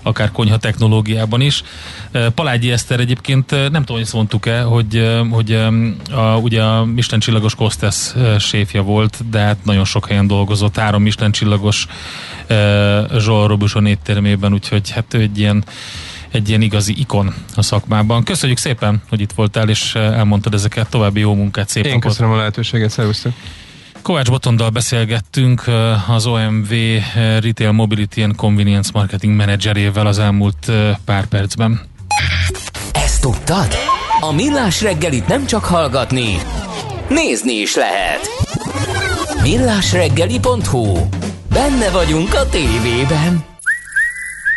akár 0.06 0.32
konyha 0.32 0.56
technológiában 0.56 1.40
is. 1.40 1.62
Palágyi 2.34 2.70
Eszter 2.70 3.00
egyébként 3.00 3.50
nem 3.50 3.70
tudom, 3.70 3.96
hogy 3.96 4.00
ezt 4.00 4.12
mondtuk-e, 4.12 4.60
hogy, 4.60 5.08
hogy 5.30 5.52
a, 6.10 6.36
ugye 6.36 6.62
a 6.62 6.84
Michelin 6.84 7.20
csillagos 7.20 7.54
Kostesz 7.54 8.14
séfja 8.38 8.82
volt, 8.82 9.30
de 9.30 9.38
hát 9.38 9.64
nagyon 9.64 9.84
sok 9.84 10.06
helyen 10.08 10.26
dolgozott, 10.26 10.76
három 10.76 11.02
Michelin 11.02 11.32
csillagos 11.32 11.86
Zsolt 13.18 13.48
Robuson 13.48 13.86
éttermében, 13.86 14.52
úgyhogy 14.52 14.90
hát 14.90 15.14
ő 15.14 15.20
egy 15.20 15.38
ilyen 15.38 15.64
egy 16.30 16.48
ilyen 16.48 16.60
igazi 16.60 16.94
ikon 16.98 17.34
a 17.54 17.62
szakmában. 17.62 18.22
Köszönjük 18.22 18.58
szépen, 18.58 19.02
hogy 19.08 19.20
itt 19.20 19.32
voltál, 19.32 19.68
és 19.68 19.94
elmondtad 19.94 20.54
ezeket. 20.54 20.88
További 20.90 21.20
jó 21.20 21.34
munkát, 21.34 21.68
szép 21.68 21.84
Én 21.84 21.92
napot. 21.92 22.08
köszönöm 22.10 22.32
a 22.32 22.36
lehetőséget, 22.36 22.90
szervusztok! 22.90 23.32
Kovács 24.02 24.30
Botondal 24.30 24.70
beszélgettünk 24.70 25.64
az 26.08 26.26
OMV 26.26 26.70
Retail 27.40 27.72
Mobility 27.72 28.22
and 28.22 28.36
Convenience 28.36 28.90
Marketing 28.92 29.36
Managerével 29.36 30.06
az 30.06 30.18
elmúlt 30.18 30.72
pár 31.04 31.26
percben. 31.26 31.80
Ezt 32.92 33.20
tudtad? 33.20 33.74
A 34.20 34.32
Millás 34.32 34.82
reggelit 34.82 35.26
nem 35.26 35.46
csak 35.46 35.64
hallgatni, 35.64 36.36
nézni 37.08 37.52
is 37.52 37.74
lehet. 37.74 38.20
Millásreggeli.hu 39.42 40.98
Benne 41.52 41.90
vagyunk 41.90 42.34
a 42.34 42.48
tévében. 42.48 43.44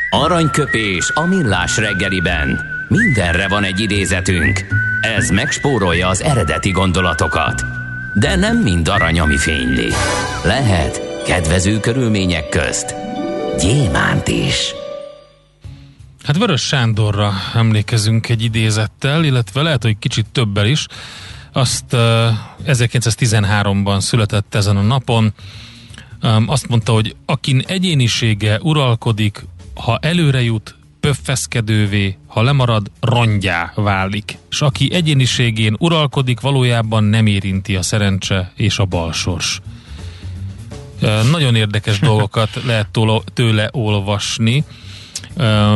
Aranyköpés 0.10 1.12
a 1.13 1.26
Millás 1.26 1.78
reggeliben. 1.78 2.60
Mindenre 2.88 3.48
van 3.48 3.63
egy 3.63 3.80
idézetünk. 3.80 4.65
Ez 5.02 5.30
megspórolja 5.30 6.08
az 6.08 6.22
eredeti 6.22 6.72
gondolatokat. 6.72 7.63
De 8.13 8.36
nem 8.36 8.58
mind 8.58 8.88
arany, 8.88 9.19
ami 9.19 9.38
fényli. 9.38 9.88
Lehet 10.43 11.24
kedvező 11.26 11.80
körülmények 11.80 12.50
közt 12.50 12.95
gyémánt 13.60 14.28
is. 14.28 14.74
Hát 16.24 16.38
Vörös 16.38 16.62
Sándorra 16.62 17.34
emlékezünk 17.54 18.30
egy 18.30 18.43
idézettel, 18.43 19.24
illetve 19.24 19.62
lehet, 19.62 19.84
hogy 19.84 20.00
kicsit 20.00 20.26
többel 20.32 20.65
is. 20.65 20.86
Azt 21.54 21.93
uh, 21.93 22.00
1913-ban 22.65 24.00
született 24.00 24.56
ezen 24.56 24.78
a 24.78 24.82
napon. 24.82 25.34
Um, 26.22 26.50
azt 26.50 26.67
mondta, 26.67 26.91
hogy 26.91 27.15
akin 27.26 27.63
egyénisége 27.67 28.60
uralkodik, 28.62 29.43
ha 29.80 29.98
előre 30.02 30.42
jut, 30.42 30.76
pöffeszkedővé, 31.00 32.18
ha 32.28 32.42
lemarad, 32.42 32.92
rongyá 33.00 33.72
válik, 33.76 34.38
és 34.50 34.62
aki 34.62 34.94
egyéniségén 34.94 35.76
uralkodik, 35.80 36.39
valójában 36.39 37.04
nem 37.04 37.26
érinti 37.26 37.76
a 37.76 37.82
szerencse 37.82 38.52
és 38.56 38.80
a 38.80 38.86
balsors. 38.86 39.62
Nagyon 41.32 41.56
érdekes 41.56 42.00
dolgokat 42.00 42.63
lehet 42.63 42.88
tőle 43.34 43.70
olvasni. 43.72 44.63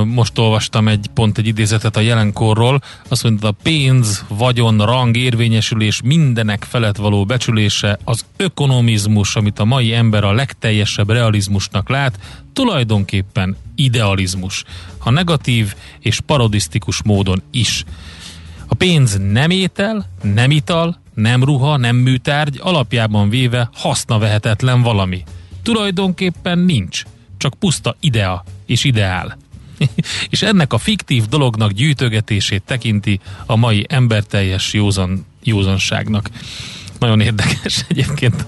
Most 0.06 0.38
olvastam 0.38 0.88
egy 0.88 1.10
pont 1.14 1.38
egy 1.38 1.48
idézetet 1.48 1.98
a 1.98 2.00
jelenkorról, 2.00 2.82
azt 3.08 3.24
mondta, 3.24 3.48
a 3.48 3.56
pénz, 3.64 4.26
vagyon, 4.28 4.78
rang, 4.78 5.18
érvényesülés 5.18 6.02
mindenek 6.04 6.64
felett 6.70 6.98
való 6.98 7.26
becsülése, 7.26 8.00
az 8.04 8.26
ökonomizmus, 8.38 9.36
amit 9.36 9.60
a 9.60 9.66
mai 9.66 9.94
ember 9.94 10.24
a 10.24 10.34
legteljesebb 10.34 11.10
realizmusnak 11.10 11.90
lát, 11.90 12.20
tulajdonképpen 12.54 13.58
idealizmus, 13.76 14.64
ha 14.98 15.10
negatív 15.10 15.76
és 16.00 16.20
parodisztikus 16.20 17.04
módon 17.04 17.42
is. 17.52 17.84
A 18.68 18.76
pénz 18.76 19.18
nem 19.32 19.50
étel, 19.50 20.10
nem 20.22 20.52
ital, 20.52 21.02
nem 21.14 21.44
ruha, 21.44 21.78
nem 21.78 21.96
műtárgy, 21.96 22.60
alapjában 22.62 23.30
véve 23.30 23.70
hasznavehetetlen 23.74 24.82
valami. 24.82 25.24
Tulajdonképpen 25.64 26.60
nincs, 26.60 27.04
csak 27.38 27.54
puszta 27.54 27.96
idea 28.00 28.44
és 28.66 28.84
ideál. 28.84 29.38
és 30.30 30.42
ennek 30.42 30.74
a 30.74 30.78
fiktív 30.78 31.26
dolognak 31.26 31.72
gyűjtögetését 31.72 32.64
tekinti 32.66 33.20
a 33.46 33.56
mai 33.56 33.86
emberteljes 33.90 34.74
józan, 34.74 35.26
józanságnak. 35.44 36.30
Nagyon 37.00 37.20
érdekes 37.22 37.86
egyébként, 37.90 38.46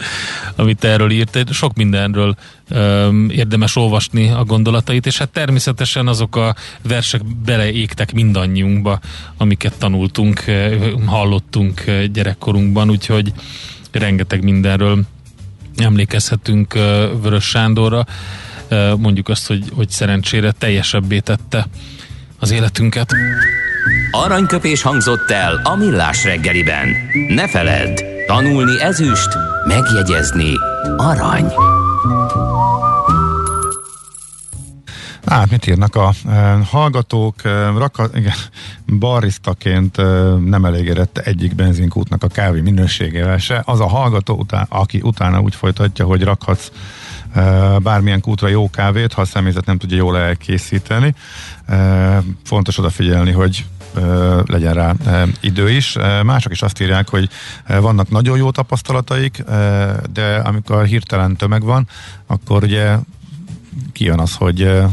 amit 0.56 0.84
erről 0.84 1.12
írt. 1.12 1.54
Sok 1.54 1.74
mindenről 1.74 2.36
öm, 2.70 3.30
érdemes 3.30 3.76
olvasni 3.76 4.30
a 4.30 4.44
gondolatait, 4.44 5.06
és 5.06 5.18
hát 5.18 5.30
természetesen 5.30 6.08
azok 6.08 6.36
a 6.36 6.56
versek 6.82 7.26
beleégtek 7.26 8.14
mindannyiunkba, 8.14 9.00
amiket 9.38 9.78
tanultunk, 9.78 10.44
hallottunk 11.06 11.84
gyerekkorunkban, 12.12 12.90
úgyhogy 12.90 13.34
rengeteg 13.92 14.44
mindenről 14.44 15.04
emlékezhetünk 15.78 16.74
Vörös 17.22 17.46
Sándorra 17.46 18.06
mondjuk 18.98 19.30
azt, 19.30 19.48
hogy, 19.48 19.64
hogy 19.76 19.90
szerencsére 19.90 20.52
teljesebbé 20.52 21.20
tette 21.20 21.68
az 22.40 22.52
életünket. 22.52 23.14
Aranyköpés 24.12 24.82
hangzott 24.82 25.32
el 25.32 25.62
a 25.64 25.76
millás 25.76 26.24
reggeliben. 26.24 26.88
Ne 27.28 27.48
feledd, 27.48 28.02
tanulni 28.28 28.82
ezüst, 28.82 29.30
megjegyezni 29.68 30.54
arany. 30.98 31.54
Hát 35.26 35.50
mit 35.50 35.68
írnak 35.68 35.96
a 35.96 36.14
e, 36.30 36.60
hallgatók? 36.70 37.44
E, 37.44 37.70
raka, 37.70 38.10
igen, 38.14 38.34
barisztaként 39.00 39.98
e, 39.98 40.04
nem 40.46 40.66
elégedett 40.66 41.18
egyik 41.18 41.56
benzinkútnak 41.56 42.24
a 42.24 42.28
kávé 42.28 42.62
minőségével 42.62 43.38
se. 43.38 43.62
Az 43.66 43.80
a 43.80 43.88
hallgató, 43.88 44.36
után, 44.36 44.66
aki 44.70 45.00
utána 45.04 45.42
úgy 45.42 45.56
folytatja, 45.56 46.06
hogy 46.06 46.24
rakhatsz 46.24 46.72
bármilyen 47.82 48.22
kútra 48.22 48.48
jó 48.48 48.70
kávét, 48.70 49.14
ha 49.14 49.22
a 49.22 49.26
személyzet 49.26 49.66
nem 49.66 49.78
tudja 49.78 49.98
jól 49.98 50.18
elkészíteni. 50.18 51.14
Fontos 52.44 52.78
odafigyelni, 52.78 53.32
hogy 53.32 53.66
legyen 54.46 54.74
rá 54.74 54.94
idő 55.40 55.70
is. 55.70 55.96
Mások 56.24 56.52
is 56.52 56.62
azt 56.62 56.82
írják, 56.82 57.10
hogy 57.10 57.30
vannak 57.68 58.10
nagyon 58.10 58.38
jó 58.38 58.52
tapasztalataik, 58.52 59.44
de 60.14 60.36
amikor 60.44 60.86
hirtelen 60.86 61.36
tömeg 61.36 61.64
van, 61.64 61.88
akkor 62.28 62.64
ugye 62.64 62.96
kijön 63.92 64.20
az, 64.20 64.36
hogy 64.36 64.84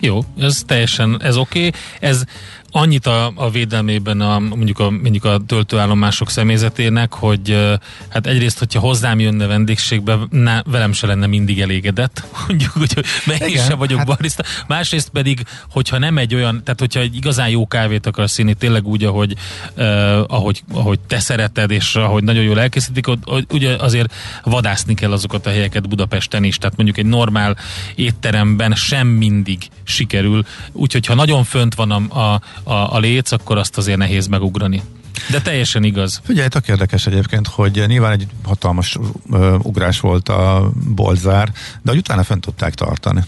jó, 0.00 0.24
ez 0.38 0.62
teljesen, 0.66 1.22
ez 1.22 1.36
oké. 1.36 1.66
Okay. 1.66 1.80
Ez 2.00 2.24
annyit 2.70 3.06
a, 3.06 3.32
a 3.34 3.50
védelmében 3.50 4.20
a, 4.20 4.38
mondjuk, 4.38 4.78
a, 4.78 4.90
mondjuk 4.90 5.24
a 5.24 5.40
töltőállomások 5.46 6.30
személyzetének, 6.30 7.14
hogy 7.14 7.76
hát 8.08 8.26
egyrészt, 8.26 8.58
hogyha 8.58 8.80
hozzám 8.80 9.20
jönne 9.20 9.46
vendégségbe, 9.46 10.18
ne, 10.30 10.62
velem 10.62 10.92
se 10.92 11.06
lenne 11.06 11.26
mindig 11.26 11.60
elégedett, 11.60 12.24
mondjuk, 12.48 12.72
hogy 12.72 13.04
melyik 13.26 13.58
se 13.58 13.74
vagyok 13.74 13.98
hát... 13.98 14.06
barista. 14.06 14.44
Másrészt 14.66 15.08
pedig, 15.08 15.42
hogyha 15.70 15.98
nem 15.98 16.18
egy 16.18 16.34
olyan, 16.34 16.62
tehát 16.64 16.80
hogyha 16.80 17.00
egy 17.00 17.16
igazán 17.16 17.48
jó 17.48 17.66
kávét 17.66 18.06
akarsz 18.06 18.32
színi, 18.32 18.54
tényleg 18.54 18.86
úgy, 18.86 19.04
ahogy, 19.04 19.34
uh, 19.76 20.18
ahogy, 20.28 20.62
ahogy 20.72 20.98
te 21.00 21.18
szereted, 21.18 21.70
és 21.70 21.94
ahogy 21.94 22.24
nagyon 22.24 22.42
jól 22.42 22.60
elkészítik, 22.60 23.06
ugye 23.52 23.76
azért 23.76 24.14
vadászni 24.44 24.94
kell 24.94 25.12
azokat 25.12 25.46
a 25.46 25.50
helyeket 25.50 25.88
Budapesten 25.88 26.44
is, 26.44 26.56
tehát 26.56 26.76
mondjuk 26.76 26.98
egy 26.98 27.06
normál 27.06 27.56
étteremben 27.94 28.74
sem 28.74 29.06
mindig 29.06 29.68
sikerül, 29.82 30.44
úgyhogy 30.72 31.06
ha 31.06 31.14
nagyon 31.14 31.44
fönt 31.44 31.74
van 31.74 31.90
a, 31.90 32.32
a 32.32 32.40
a, 32.62 32.72
a 32.72 32.98
léc, 32.98 33.32
akkor 33.32 33.58
azt 33.58 33.76
azért 33.76 33.98
nehéz 33.98 34.26
megugrani. 34.26 34.82
De 35.30 35.40
teljesen 35.40 35.84
igaz. 35.84 36.20
Figyelj, 36.24 36.48
tök 36.48 36.68
érdekes 36.68 37.06
egyébként, 37.06 37.46
hogy 37.46 37.84
nyilván 37.86 38.12
egy 38.12 38.26
hatalmas 38.44 38.96
uh, 39.30 39.54
ugrás 39.62 40.00
volt 40.00 40.28
a 40.28 40.70
bolzár, 40.94 41.52
de 41.82 41.90
hogy 41.90 41.98
utána 41.98 42.24
fent 42.24 42.40
tudták 42.40 42.74
tartani. 42.74 43.24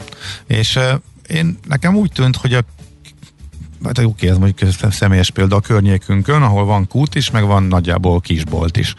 És 0.46 0.76
uh, 0.76 0.92
én 1.28 1.58
nekem 1.68 1.96
úgy 1.96 2.12
tűnt, 2.12 2.36
hogy 2.36 2.54
a 2.54 2.60
hát 3.84 3.98
oké, 3.98 4.28
ez 4.28 4.38
mondjuk 4.38 4.72
személyes 4.90 5.30
példa 5.30 5.56
a 5.56 5.60
környékünkön, 5.60 6.42
ahol 6.42 6.64
van 6.64 6.86
kút 6.86 7.14
is, 7.14 7.30
meg 7.30 7.44
van 7.44 7.62
nagyjából 7.62 8.20
kisbolt 8.20 8.76
is. 8.76 8.94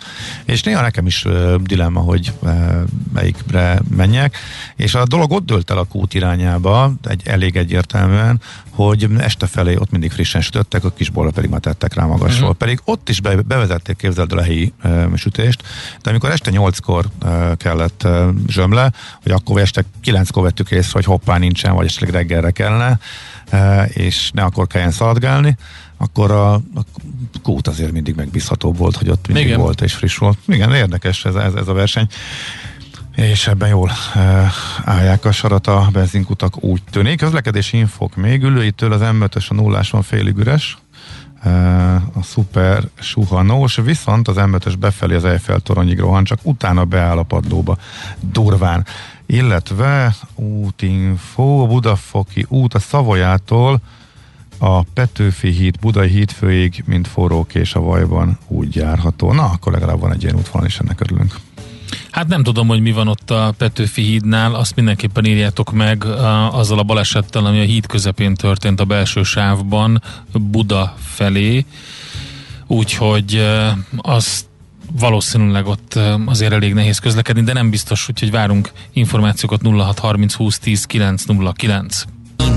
És 0.46 0.64
néha 0.64 0.82
nekem 0.82 1.06
is 1.06 1.26
uh, 1.26 1.56
dilemma, 1.56 2.00
hogy 2.00 2.32
uh, 2.40 2.52
melyikre 3.14 3.82
menjek, 3.96 4.38
és 4.76 4.96
a 4.96 5.06
dolog 5.06 5.32
ott 5.32 5.46
dölt 5.46 5.72
el 5.72 5.78
a 5.78 5.84
kút 5.84 6.14
irányába, 6.14 6.94
egy, 7.04 7.22
elég 7.26 7.56
egyértelműen, 7.56 8.42
hogy 8.76 9.08
este 9.18 9.48
felé 9.48 9.76
ott 9.76 9.92
mindig 9.92 10.12
frissen 10.12 10.42
sütöttek, 10.42 10.84
a 10.84 10.92
kisbolra 10.92 11.32
pedig 11.32 11.50
már 11.50 11.60
tettek 11.60 11.94
rá 11.94 12.06
magasról. 12.06 12.42
Uh-huh. 12.42 12.58
Pedig 12.58 12.80
ott 12.84 13.10
is 13.10 13.22
be, 13.22 13.36
bevezették, 13.36 13.96
képzeld 13.96 14.32
el 14.32 14.38
a 14.38 14.44
helyi 14.44 14.74
uh, 14.84 15.16
sütést, 15.16 15.64
de 16.02 16.10
amikor 16.10 16.32
este 16.32 16.52
nyolckor 16.52 17.06
uh, 17.24 17.58
kellett 17.58 18.02
uh, 18.06 18.30
zsömle, 18.48 18.92
hogy 19.22 19.32
akkor 19.32 19.60
este 19.62 19.84
kilenckor 20.02 20.44
vettük 20.44 20.72
észre, 20.72 20.92
hogy 20.94 21.06
hoppá 21.06 21.38
nincsen, 21.38 21.74
vagy 21.74 21.86
esetleg 21.86 22.10
reggelre 22.10 22.52
kellene, 22.52 23.00
és 23.88 24.32
ne 24.34 24.44
akkor 24.44 24.68
kelljen 24.68 24.92
szaladgálni, 24.92 25.58
akkor 25.98 26.32
a, 26.32 26.54
a 26.54 26.62
kút 27.42 27.68
azért 27.68 27.92
mindig 27.92 28.16
megbízhatóbb 28.16 28.78
volt, 28.78 28.96
hogy 28.96 29.10
ott 29.10 29.28
mindig 29.28 29.46
Igen. 29.46 29.60
volt 29.60 29.82
és 29.82 29.94
friss 29.94 30.18
volt. 30.18 30.38
Igen, 30.48 30.74
érdekes 30.74 31.26
ez, 31.26 31.36
ez, 31.36 31.54
ez 31.54 31.68
a 31.68 31.74
verseny. 31.74 32.08
És 33.16 33.48
ebben 33.48 33.70
jól 33.70 33.92
e, 34.14 34.52
állják 34.84 35.26
a 35.26 35.32
sarat 35.32 35.68
a 35.68 35.90
benzinkutak, 35.92 36.64
úgy 36.64 36.82
tűnik. 36.92 37.18
Közlekedési 37.18 37.78
infok 37.78 38.16
még 38.16 38.44
ülőitől 38.44 38.92
az 38.92 39.02
M5-ös 39.04 39.48
a 39.48 39.54
nullás 39.54 39.90
van 39.90 40.02
félig 40.02 40.38
üres, 40.38 40.78
e, 41.44 41.50
a 41.96 42.22
szuper 42.24 42.84
suhanós, 43.00 43.76
viszont 43.76 44.28
az 44.28 44.36
M5-ös 44.38 44.74
befelé 44.80 45.16
az 45.16 45.26
Eiffel 45.26 45.60
toronyig 45.60 46.00
rohan, 46.00 46.24
csak 46.24 46.40
utána 46.44 46.86
beáll 46.86 47.18
a 47.18 47.24
padlóba 47.24 47.78
durván 48.20 48.86
illetve 49.26 50.16
útinfo, 50.36 51.68
Budafoki 51.68 52.46
út 52.50 52.74
a 52.74 52.80
Szavolyától 52.80 53.82
a 54.58 54.84
Petőfi 54.84 55.50
híd, 55.50 55.80
Budai 55.80 56.10
hídfőig, 56.10 56.84
mint 56.86 57.10
és 57.54 57.76
a 57.76 57.80
vajban 57.80 58.38
úgy 58.48 58.76
járható. 58.76 59.34
Na, 59.34 59.44
akkor 59.44 59.72
legalább 59.72 60.00
van 60.00 60.14
egy 60.14 60.24
ilyen 60.24 60.36
útvonal, 60.36 60.68
és 60.68 60.80
ennek 60.80 61.02
örülünk. 61.02 61.36
Hát 62.14 62.28
nem 62.28 62.44
tudom, 62.44 62.68
hogy 62.68 62.82
mi 62.82 62.92
van 62.92 63.08
ott 63.08 63.32
a 63.32 63.54
Petőfi 63.58 64.02
hídnál, 64.02 64.56
azt 64.56 64.76
mindenképpen 64.76 65.26
írjátok 65.26 65.72
meg 65.72 66.06
a, 66.06 66.58
azzal 66.58 66.80
a 66.80 66.84
balesettel, 66.84 67.46
ami 67.46 67.60
a 67.60 67.64
híd 67.64 67.86
közepén 67.86 68.36
történt 68.36 68.80
a 68.80 68.86
belső 68.86 69.24
sávban 69.24 70.02
Buda 70.34 70.96
felé. 71.00 71.66
Úgyhogy 72.68 73.46
azt 73.98 74.46
valószínűleg 75.00 75.68
ott 75.68 76.00
azért 76.26 76.54
elég 76.54 76.74
nehéz 76.74 77.00
közlekedni, 77.00 77.44
de 77.44 77.54
nem 77.54 77.70
biztos, 77.70 78.10
úgyhogy 78.10 78.32
várunk 78.32 78.72
információkat 78.92 79.62
0630 79.62 80.34
20 80.34 80.60
10 80.60 80.86
909. 80.86 82.04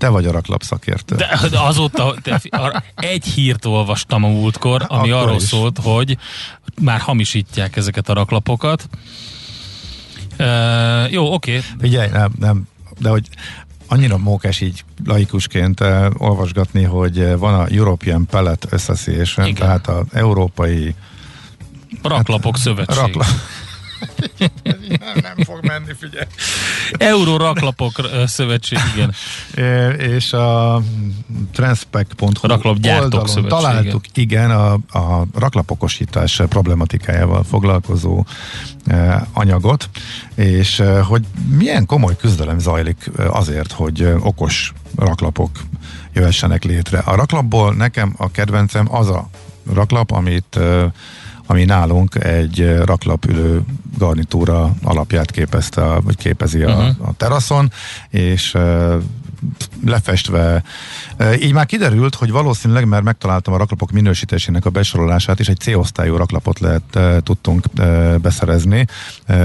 Te 0.00 0.08
vagy 0.08 0.26
a 0.26 0.30
raklap 0.30 0.62
szakértő. 0.62 1.16
De, 1.16 1.38
de 1.50 1.60
azóta 1.60 2.14
de, 2.22 2.40
egy 2.94 3.24
hírt 3.24 3.64
olvastam 3.64 4.24
a 4.24 4.28
múltkor, 4.28 4.84
ami 4.88 5.10
Akkor 5.10 5.22
arról 5.22 5.36
is. 5.36 5.42
szólt, 5.42 5.78
hogy 5.82 6.16
már 6.82 7.00
hamisítják 7.00 7.76
ezeket 7.76 8.08
a 8.08 8.12
raklapokat. 8.12 8.88
Uh, 10.38 11.12
jó, 11.12 11.32
oké. 11.32 11.56
Okay. 11.56 11.70
Figyelj, 11.80 12.08
nem, 12.10 12.32
nem, 12.38 12.68
de 12.98 13.08
hogy 13.08 13.28
annyira 13.86 14.18
mókás 14.18 14.60
így 14.60 14.84
laikusként 15.04 15.80
uh, 15.80 16.06
olvasgatni, 16.18 16.82
hogy 16.82 17.38
van 17.38 17.54
a 17.54 17.66
European 17.70 18.26
Pellet 18.26 18.72
Association, 18.72 19.46
Igen. 19.46 19.60
tehát 19.60 19.88
az 19.88 20.04
európai 20.12 20.94
Raklapok 22.02 22.56
hát, 22.56 22.64
szövetség. 22.64 22.96
Rakla, 22.96 23.24
nem, 24.62 25.14
nem 25.22 25.44
fog 25.44 25.66
menni, 25.66 25.92
figyelj. 25.98 26.26
Euró 26.92 27.36
raklapok 27.36 27.92
szövetség, 28.26 28.78
igen. 28.94 29.14
É, 29.54 29.88
és 29.88 30.32
a 30.32 30.82
transpec.hu 31.52 32.28
oldalon 32.42 33.46
találtuk, 33.48 34.04
igen, 34.14 34.50
a, 34.50 34.72
a 34.72 35.26
raklapokosítás 35.34 36.42
problematikájával 36.48 37.44
foglalkozó 37.44 38.24
e, 38.86 39.26
anyagot, 39.32 39.88
és 40.34 40.80
e, 40.80 41.00
hogy 41.00 41.22
milyen 41.56 41.86
komoly 41.86 42.16
küzdelem 42.16 42.58
zajlik 42.58 43.10
azért, 43.16 43.72
hogy 43.72 44.12
okos 44.20 44.72
raklapok 44.96 45.50
jöhessenek 46.12 46.64
létre. 46.64 46.98
A 46.98 47.14
raklapból 47.14 47.74
nekem 47.74 48.14
a 48.16 48.30
kedvencem 48.30 48.94
az 48.94 49.08
a 49.08 49.28
raklap, 49.72 50.10
amit 50.10 50.58
ami 51.50 51.64
nálunk 51.64 52.14
egy 52.14 52.78
raklapülő 52.84 53.62
garnitúra 53.98 54.74
alapját 54.82 55.30
képezte, 55.30 55.82
vagy 55.82 56.16
képezi 56.16 56.62
a, 56.62 56.76
uh-huh. 56.76 57.08
a 57.08 57.12
teraszon, 57.16 57.72
és 58.10 58.56
lefestve. 59.84 60.62
Így 61.40 61.52
már 61.52 61.66
kiderült, 61.66 62.14
hogy 62.14 62.30
valószínűleg, 62.30 62.88
mert 62.88 63.02
megtaláltam 63.02 63.54
a 63.54 63.56
raklapok 63.56 63.90
minősítésének 63.90 64.64
a 64.64 64.70
besorolását, 64.70 65.40
és 65.40 65.48
egy 65.48 65.58
C-osztályú 65.58 66.16
raklapot 66.16 66.58
lehet, 66.60 67.22
tudtunk 67.22 67.64
beszerezni, 68.20 68.86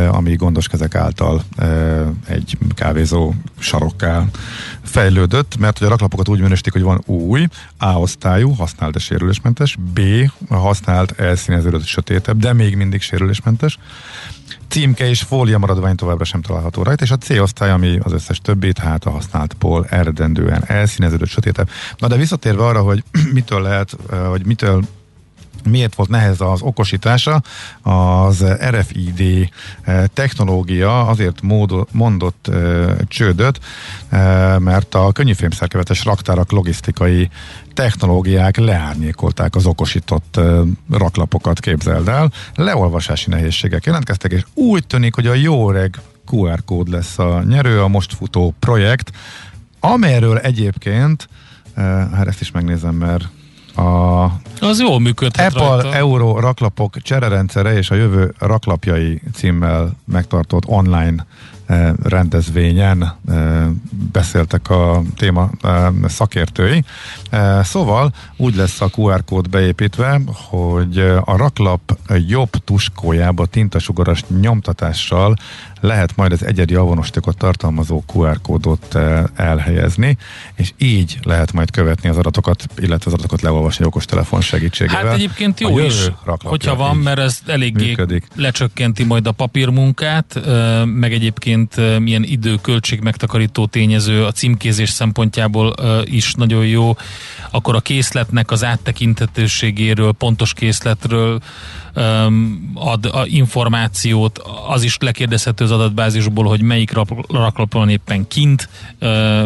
ami 0.10 0.36
gondos 0.36 0.68
kezek 0.68 0.96
által 0.96 1.44
egy 2.28 2.58
kávézó 2.76 3.34
sarokká 3.60 4.26
fejlődött, 4.84 5.58
mert 5.58 5.78
hogy 5.78 5.88
a 5.88 5.90
raklapokat 5.90 6.28
úgy 6.28 6.40
minősítik, 6.40 6.74
hogy 6.74 6.82
van 6.82 7.02
új, 7.06 7.48
A-osztályú, 7.78 8.52
használt 8.52 8.94
de 8.94 9.00
sérülésmentes, 9.00 9.78
B, 9.94 10.00
használt, 10.50 11.20
elszíneződött, 11.20 11.86
sötétebb, 11.86 12.38
de 12.38 12.54
még 12.54 12.76
mindig 12.76 13.02
sérülésmentes, 13.02 13.78
címke 14.76 15.10
és 15.10 15.22
fólia 15.22 15.58
maradvány 15.58 15.96
továbbra 15.96 16.24
sem 16.24 16.42
található 16.42 16.84
rajta, 16.84 17.04
és 17.04 17.12
a 17.12 17.18
C-osztály, 17.18 17.72
ami 17.72 18.00
az 18.04 18.12
összes 18.12 18.40
többi, 18.40 18.72
tehát 18.72 19.06
a 19.06 19.10
használtból 19.10 19.86
eredendően 19.90 20.64
elszíneződött, 20.68 21.28
sötétebb. 21.28 21.70
Na 21.98 22.08
de 22.08 22.16
visszatérve 22.16 22.66
arra, 22.66 22.82
hogy 22.82 23.04
mitől 23.34 23.62
lehet, 23.62 23.98
vagy 24.10 24.46
mitől 24.46 24.84
miért 25.66 25.96
volt 25.96 26.10
nehez 26.10 26.42
az 26.42 26.62
okosítása, 26.62 27.42
az 27.82 28.46
RFID 28.70 29.50
technológia 30.14 31.08
azért 31.08 31.42
módot, 31.42 31.94
mondott 31.94 32.52
csődöt, 33.08 33.60
mert 34.58 34.96
a 34.96 35.12
könnyűfémszerkevetes 35.12 36.06
raktárak 36.06 36.52
logisztikai 36.52 37.30
technológiák 37.74 38.58
leárnyékolták 38.58 39.56
az 39.56 39.66
okosított 39.66 40.40
raklapokat, 40.92 41.60
képzeld 41.60 42.08
el. 42.08 42.32
Leolvasási 42.56 43.30
nehézségek 43.30 43.86
jelentkeztek, 43.86 44.32
és 44.32 44.44
úgy 44.54 44.88
tűnik, 44.88 45.16
hogy 45.16 45.28
a 45.28 45.34
jó 45.34 45.72
reg 45.72 46.00
QR 46.32 46.64
kód 46.66 46.90
lesz 46.90 47.20
a 47.20 47.44
nyerő, 47.48 47.82
a 47.82 47.88
most 47.88 48.14
futó 48.14 48.54
projekt, 48.60 49.12
amelyről 49.80 50.38
egyébként, 50.38 51.30
hát 52.14 52.28
ezt 52.28 52.42
is 52.42 52.52
megnézem, 52.52 52.96
mert 52.96 53.28
a 53.76 54.24
az 54.60 54.80
jól 54.80 55.00
működhet 55.00 55.54
Apple 55.56 55.68
rajta. 55.68 55.96
Euro 55.96 56.40
raklapok 56.40 57.02
csererendszere 57.02 57.78
és 57.78 57.90
a 57.90 57.96
jövő 57.96 58.34
raklapjai 58.40 59.22
címmel 59.34 59.92
megtartott 60.06 60.68
online 60.68 61.26
rendezvényen 62.04 63.14
eh, 63.28 63.66
beszéltek 64.12 64.70
a 64.70 65.02
téma 65.18 65.50
eh, 65.62 65.88
szakértői. 66.08 66.84
Szóval 67.62 68.14
úgy 68.38 68.56
lesz 68.56 68.82
a 68.82 68.90
QR 68.96 69.24
kód 69.26 69.50
beépítve, 69.50 70.22
hogy 70.50 71.00
a 71.00 71.38
raklap 71.38 71.98
jobb 72.28 72.50
tuskójába 72.50 73.46
tintasugaras 73.46 74.24
nyomtatással 74.42 75.36
lehet 75.82 76.16
majd 76.16 76.32
az 76.32 76.46
egyedi 76.46 76.76
avonostékot 76.76 77.38
tartalmazó 77.38 78.04
QR 78.14 78.42
kódot 78.42 78.98
elhelyezni, 79.36 80.18
és 80.56 80.74
így 80.78 81.18
lehet 81.24 81.54
majd 81.54 81.72
követni 81.72 82.10
az 82.10 82.18
adatokat, 82.18 82.66
illetve 82.78 83.06
az 83.06 83.14
adatokat 83.14 83.42
leolvasni 83.42 83.86
okostelefon 83.86 84.42
segítségével. 84.42 85.06
Hát 85.06 85.14
egyébként 85.14 85.60
jó 85.60 85.80
is, 85.80 86.12
hogyha 86.44 86.76
van, 86.76 86.98
mert 86.98 87.20
ez 87.20 87.40
eléggé 87.46 87.88
működik. 87.88 88.28
lecsökkenti 88.36 89.04
majd 89.04 89.28
a 89.28 89.32
papírmunkát, 89.32 90.40
meg 90.86 91.14
egyébként 91.14 91.55
milyen 92.00 92.24
idő-költség 92.24 93.00
megtakarító 93.00 93.66
tényező 93.66 94.26
a 94.26 94.32
címkézés 94.32 94.90
szempontjából 94.90 95.76
is 96.04 96.34
nagyon 96.34 96.66
jó, 96.66 96.96
akkor 97.52 97.76
a 97.76 97.80
készletnek 97.80 98.52
az 98.52 98.64
áttekintetőségéről, 98.64 100.12
pontos 100.12 100.54
készletről 100.54 101.42
ad 102.74 103.06
a 103.06 103.26
információt, 103.26 104.42
az 104.68 104.84
is 104.84 104.98
lekérdezhető 104.98 105.64
az 105.64 105.72
adatbázisból, 105.72 106.46
hogy 106.46 106.62
melyik 106.62 106.92
raklap 107.28 107.74
van 107.74 107.90
éppen 107.90 108.28
kint, 108.28 108.70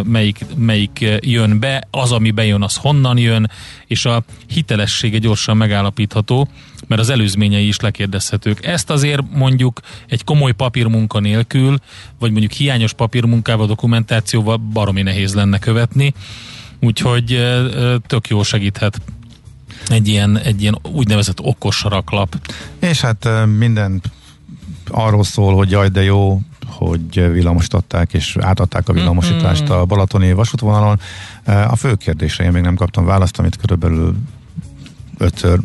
melyik, 0.04 0.46
melyik 0.56 1.06
jön 1.20 1.60
be, 1.60 1.88
az, 1.92 2.12
ami 2.12 2.32
bejön, 2.32 2.62
az 2.62 2.76
honnan 2.76 3.18
jön, 3.18 3.52
és 3.88 4.06
a 4.06 4.24
hitelessége 4.48 5.18
gyorsan 5.18 5.58
megállapítható, 5.58 6.48
mert 6.88 7.02
az 7.02 7.10
előzményei 7.10 7.68
is 7.68 7.80
lekérdezhetők. 7.80 8.66
Ezt 8.66 8.90
azért 8.90 9.22
mondjuk 9.34 9.80
egy 10.08 10.24
komoly 10.24 10.52
papírmunka 10.52 11.20
nélkül, 11.20 11.78
vagy 12.20 12.32
mondjuk 12.32 12.52
hiányos 12.52 12.94
papírmunkával, 12.94 13.68
dokumentációval 13.68 14.58
baromi 14.58 15.02
nehéz 15.02 15.34
lenne 15.34 15.60
követni, 15.60 16.14
úgyhogy 16.80 17.44
tök 18.08 18.28
jó 18.28 18.44
segíthet 18.44 19.02
egy 19.90 20.08
ilyen, 20.08 20.38
egy 20.38 20.62
ilyen 20.62 20.80
úgynevezett 20.94 21.40
okos 21.42 21.84
raklap. 21.84 22.36
És 22.80 23.02
hát 23.02 23.28
minden 23.58 24.02
arról 24.88 25.24
szól, 25.24 25.56
hogy 25.56 25.72
jaj, 25.72 25.88
de 25.90 26.04
jó, 26.04 26.42
hogy 26.68 27.32
villamosították 27.32 28.14
és 28.14 28.38
átadták 28.40 28.90
a 28.90 28.94
villamosítást 28.94 29.64
mm-hmm. 29.64 29.72
a 29.72 29.86
Balatoni 29.86 30.34
vasútvonalon. 30.34 31.00
A 31.46 31.76
fő 31.76 31.96
kérdésre 31.96 32.44
én 32.44 32.52
még 32.52 32.62
nem 32.62 32.76
kaptam 32.76 33.06
választ, 33.06 33.40
amit 33.40 33.56
körülbelül 33.56 34.16
ötször 35.18 35.60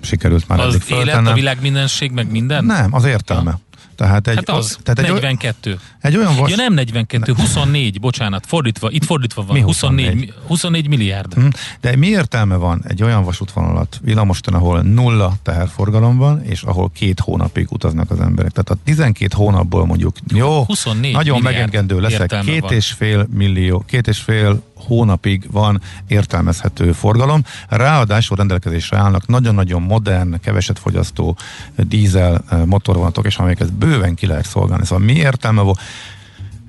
sikerült 0.00 0.48
már 0.48 0.60
az 0.60 0.74
eddig 0.74 0.90
élet, 0.90 1.26
a 1.26 1.32
világ 1.32 1.60
mindenség, 1.60 2.10
meg 2.10 2.30
minden? 2.30 2.64
Nem, 2.64 2.94
az 2.94 3.04
értelme. 3.04 3.50
Ja. 3.50 3.60
Tehát 3.98 4.28
egy, 4.28 4.36
hát 4.36 4.48
az, 4.48 4.78
tehát 4.82 4.98
egy 4.98 5.12
42. 5.12 5.78
Egy 6.00 6.16
olyan 6.16 6.36
vas... 6.36 6.50
Ja 6.50 6.56
nem 6.56 6.74
42, 6.74 7.32
24, 7.32 8.00
bocsánat, 8.00 8.46
fordítva, 8.46 8.90
itt 8.90 9.04
fordítva 9.04 9.44
van, 9.44 9.56
mi 9.56 9.62
24, 9.62 10.34
24 10.46 10.88
milliárd. 10.88 11.34
Hm, 11.34 11.46
de 11.80 11.96
mi 11.96 12.06
értelme 12.06 12.56
van 12.56 12.84
egy 12.88 13.02
olyan 13.02 13.24
vasútvonalat 13.24 14.00
villamosten, 14.02 14.54
ahol 14.54 14.82
nulla 14.82 15.36
teherforgalom 15.42 16.16
van, 16.16 16.42
és 16.44 16.62
ahol 16.62 16.90
két 16.94 17.20
hónapig 17.20 17.66
utaznak 17.70 18.10
az 18.10 18.20
emberek. 18.20 18.52
Tehát 18.52 18.70
a 18.70 18.76
12 18.84 19.34
hónapból 19.36 19.86
mondjuk, 19.86 20.16
jó, 20.34 20.64
24 20.64 21.12
nagyon 21.12 21.42
megengedő 21.42 22.00
leszek, 22.00 22.40
két 22.44 22.60
van. 22.60 22.72
és 22.72 22.92
fél 22.92 23.26
millió, 23.34 23.84
két 23.86 24.06
és 24.08 24.18
fél 24.18 24.62
hónapig 24.86 25.46
van 25.50 25.80
értelmezhető 26.06 26.92
forgalom. 26.92 27.42
Ráadásul 27.68 28.36
rendelkezésre 28.36 28.98
állnak 28.98 29.26
nagyon-nagyon 29.26 29.82
modern, 29.82 30.40
keveset 30.40 30.78
fogyasztó 30.78 31.36
dízel 31.76 32.40
eh, 32.48 32.64
motorvonatok, 32.64 33.26
és 33.26 33.36
amelyeket 33.36 33.72
bőven 33.72 34.14
ki 34.14 34.26
lehet 34.26 34.46
szolgálni. 34.46 34.84
Szóval 34.84 35.04
mi 35.04 35.12
értelme 35.12 35.62
volt? 35.62 35.80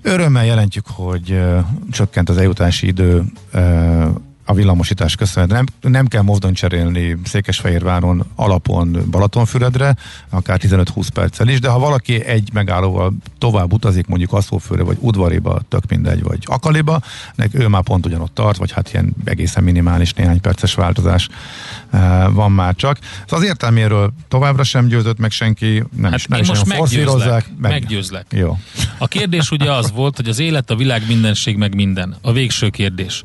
Örömmel 0.02 0.46
jelentjük, 0.46 0.86
hogy 0.88 1.32
uh, 1.32 1.60
csökkent 1.92 2.30
az 2.30 2.38
eljutási 2.38 2.88
idő 2.88 3.24
uh, 3.54 4.08
a 4.50 4.54
villamosítás 4.54 5.16
köszönhetően. 5.16 5.68
Nem, 5.82 5.92
nem 5.92 6.08
kell 6.08 6.22
mozdony 6.22 6.54
cserélni 6.54 7.18
Székesfehérváron 7.24 8.26
alapon 8.36 8.98
Balatonfüredre, 9.12 9.96
akár 10.30 10.60
15-20 10.64 11.08
perccel 11.14 11.48
is, 11.48 11.60
de 11.60 11.70
ha 11.70 11.80
valaki 11.80 12.24
egy 12.24 12.50
megállóval 12.54 13.14
tovább 13.38 13.74
utazik, 13.74 14.08
mondjuk 14.08 14.34
Aszófőre, 14.34 14.84
vagy 14.84 14.98
Udvariba, 15.00 15.62
tök 15.68 15.84
mindegy, 15.90 16.24
vagy 16.24 16.40
Akaliba, 16.46 17.02
nek 17.36 17.50
ő 17.54 17.68
már 17.68 17.84
pont 17.84 18.06
ugyanott 18.06 18.34
tart, 18.34 18.58
vagy 18.58 18.72
hát 18.72 18.94
ilyen 18.94 19.14
egészen 19.24 19.64
minimális 19.64 20.14
néhány 20.14 20.42
perces 20.42 20.74
változás 20.74 21.28
uh, 21.94 22.34
van 22.34 22.52
már 22.52 22.76
csak. 22.76 22.98
Az 23.28 23.44
értelméről 23.44 24.14
továbbra 24.28 24.64
sem 24.64 24.88
győzött 24.88 25.18
meg 25.18 25.32
senki, 25.32 25.84
nem 25.96 26.12
hát 26.12 26.20
is, 26.20 26.26
nem 26.26 26.40
is 26.40 26.48
most 26.48 26.66
meggyőzlek, 26.66 27.46
meg. 27.58 27.72
meggyőzlek. 27.72 28.26
Jó. 28.30 28.58
A 28.98 29.08
kérdés 29.08 29.52
ugye 29.52 29.72
az 29.72 29.92
volt, 29.92 30.16
hogy 30.16 30.30
az 30.30 30.40
élet, 30.40 30.70
a 30.70 30.76
világ, 30.76 31.04
mindenség, 31.08 31.58
meg 31.58 31.76
minden. 31.76 32.16
A 32.22 32.32
végső 32.32 32.70
kérdés. 32.70 33.24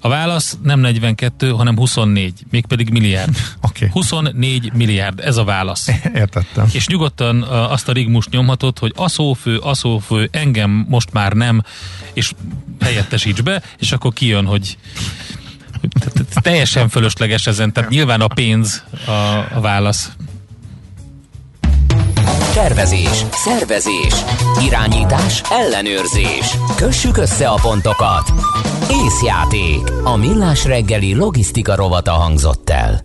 A 0.00 0.08
válasz 0.08 0.58
nem 0.62 0.80
42, 0.80 1.50
hanem 1.50 1.76
24, 1.76 2.44
mégpedig 2.50 2.90
milliárd. 2.90 3.36
Okay. 3.62 3.88
24 3.92 4.72
milliárd, 4.72 5.20
ez 5.20 5.36
a 5.36 5.44
válasz. 5.44 5.88
Értettem. 6.14 6.66
És 6.72 6.86
nyugodtan 6.86 7.42
azt 7.42 7.88
a 7.88 7.92
rigmus 7.92 8.28
nyomhatod, 8.28 8.78
hogy 8.78 8.92
aszófő, 8.96 9.56
aszófő, 9.56 10.28
engem 10.32 10.86
most 10.88 11.12
már 11.12 11.32
nem, 11.32 11.62
és 12.12 12.32
helyettesíts 12.80 13.42
be, 13.42 13.62
és 13.78 13.92
akkor 13.92 14.12
kijön, 14.12 14.46
hogy 14.46 14.78
teljesen 16.42 16.88
fölösleges 16.88 17.46
ezen, 17.46 17.72
tehát 17.72 17.90
nyilván 17.90 18.20
a 18.20 18.26
pénz 18.26 18.84
a, 19.06 19.10
a 19.54 19.60
válasz. 19.60 20.10
Tervezés, 22.54 23.24
szervezés, 23.32 24.14
irányítás, 24.62 25.42
ellenőrzés. 25.50 26.56
Kössük 26.76 27.16
össze 27.16 27.48
a 27.48 27.58
pontokat. 27.62 28.32
Észjáték. 28.90 29.90
A 30.04 30.16
millás 30.16 30.64
reggeli 30.64 31.14
logisztika 31.14 31.74
rovata 31.74 32.12
hangzott 32.12 32.70
el. 32.70 33.02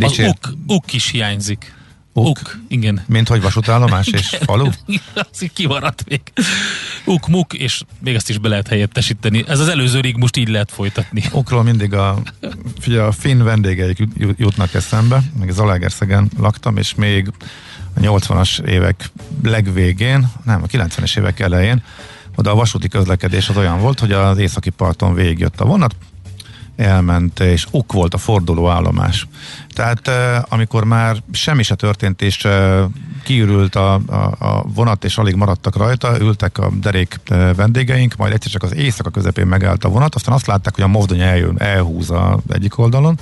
Az 0.00 0.18
uk, 0.18 0.52
uk 0.66 0.92
is 0.92 1.10
hiányzik. 1.10 1.74
Uk. 2.12 2.26
Uk, 2.26 2.58
igen. 2.68 3.04
Mint 3.06 3.28
hogy 3.28 3.42
vasútállomás 3.42 4.06
és 4.06 4.36
falu? 4.40 4.68
Az 5.30 5.50
kimaradt 5.54 6.04
még. 6.08 6.20
Uk, 7.04 7.28
muk, 7.28 7.52
és 7.52 7.82
még 8.00 8.14
azt 8.14 8.28
is 8.28 8.38
be 8.38 8.48
lehet 8.48 8.68
helyettesíteni. 8.68 9.44
Ez 9.48 9.60
az 9.60 9.68
előző 9.68 10.00
rig 10.00 10.16
most 10.16 10.36
így 10.36 10.48
lehet 10.48 10.70
folytatni. 10.70 11.22
Ukról 11.32 11.62
mindig 11.62 11.94
a, 11.94 12.22
figyelj, 12.78 13.06
a 13.06 13.12
finn 13.12 13.42
vendégeik 13.42 13.98
jut- 13.98 14.38
jutnak 14.38 14.74
eszembe, 14.74 15.22
meg 15.38 15.50
Zalaegerszegen 15.50 16.30
laktam, 16.38 16.76
és 16.76 16.94
még 16.94 17.30
a 17.96 18.00
80-as 18.00 18.60
évek 18.64 19.10
legvégén, 19.42 20.30
nem, 20.44 20.62
a 20.62 20.66
90-es 20.66 21.18
évek 21.18 21.40
elején, 21.40 21.82
oda 22.36 22.50
a 22.50 22.54
vasúti 22.54 22.88
közlekedés 22.88 23.48
az 23.48 23.56
olyan 23.56 23.80
volt, 23.80 24.00
hogy 24.00 24.12
az 24.12 24.38
északi 24.38 24.70
parton 24.70 25.14
végigjött 25.14 25.60
a 25.60 25.64
vonat, 25.64 25.96
elment, 26.76 27.40
és 27.40 27.66
uk 27.70 27.92
volt 27.92 28.14
a 28.14 28.18
forduló 28.18 28.68
állomás. 28.68 29.26
Tehát 29.74 30.08
eh, 30.08 30.42
amikor 30.48 30.84
már 30.84 31.16
semmi 31.32 31.62
se 31.62 31.74
történt, 31.74 32.22
és 32.22 32.46
kiürült 33.22 33.74
a, 33.74 33.94
a, 33.94 34.14
a 34.38 34.64
vonat, 34.74 35.04
és 35.04 35.18
alig 35.18 35.34
maradtak 35.34 35.76
rajta, 35.76 36.20
ültek 36.20 36.58
a 36.58 36.70
derék 36.80 37.20
vendégeink, 37.56 38.16
majd 38.16 38.32
egyszer 38.32 38.50
csak 38.50 38.62
az 38.62 38.74
éjszaka 38.74 39.10
közepén 39.10 39.46
megállt 39.46 39.84
a 39.84 39.88
vonat, 39.88 40.14
aztán 40.14 40.34
azt 40.34 40.46
látták, 40.46 40.74
hogy 40.74 40.84
a 40.84 40.88
mozdony 40.88 41.20
eljön, 41.20 41.58
elhúz 41.58 42.10
az 42.10 42.38
egyik 42.48 42.78
oldalon, 42.78 43.18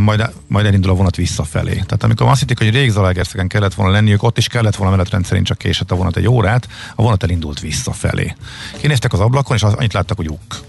majd, 0.00 0.30
majd 0.46 0.66
elindul 0.66 0.90
a 0.90 0.94
vonat 0.94 1.16
visszafelé. 1.16 1.72
Tehát 1.72 2.02
amikor 2.02 2.26
azt 2.26 2.38
hitték, 2.40 2.58
hogy 2.58 2.70
rég 2.70 2.90
Zalaegerszegen 2.90 3.48
kellett 3.48 3.74
volna 3.74 3.92
lenniük, 3.92 4.22
ott 4.22 4.38
is 4.38 4.46
kellett 4.46 4.76
volna 4.76 4.96
menetrend 4.96 5.24
szerint 5.24 5.46
csak 5.46 5.58
késett 5.58 5.90
a 5.90 5.94
vonat 5.94 6.16
egy 6.16 6.28
órát, 6.28 6.68
a 6.94 7.02
vonat 7.02 7.22
elindult 7.22 7.60
visszafelé. 7.60 8.36
Kinéztek 8.80 9.12
az 9.12 9.20
ablakon, 9.20 9.56
és 9.56 9.62
annyit 9.62 9.92
láttak, 9.92 10.16
hogy 10.16 10.28
uk 10.28 10.60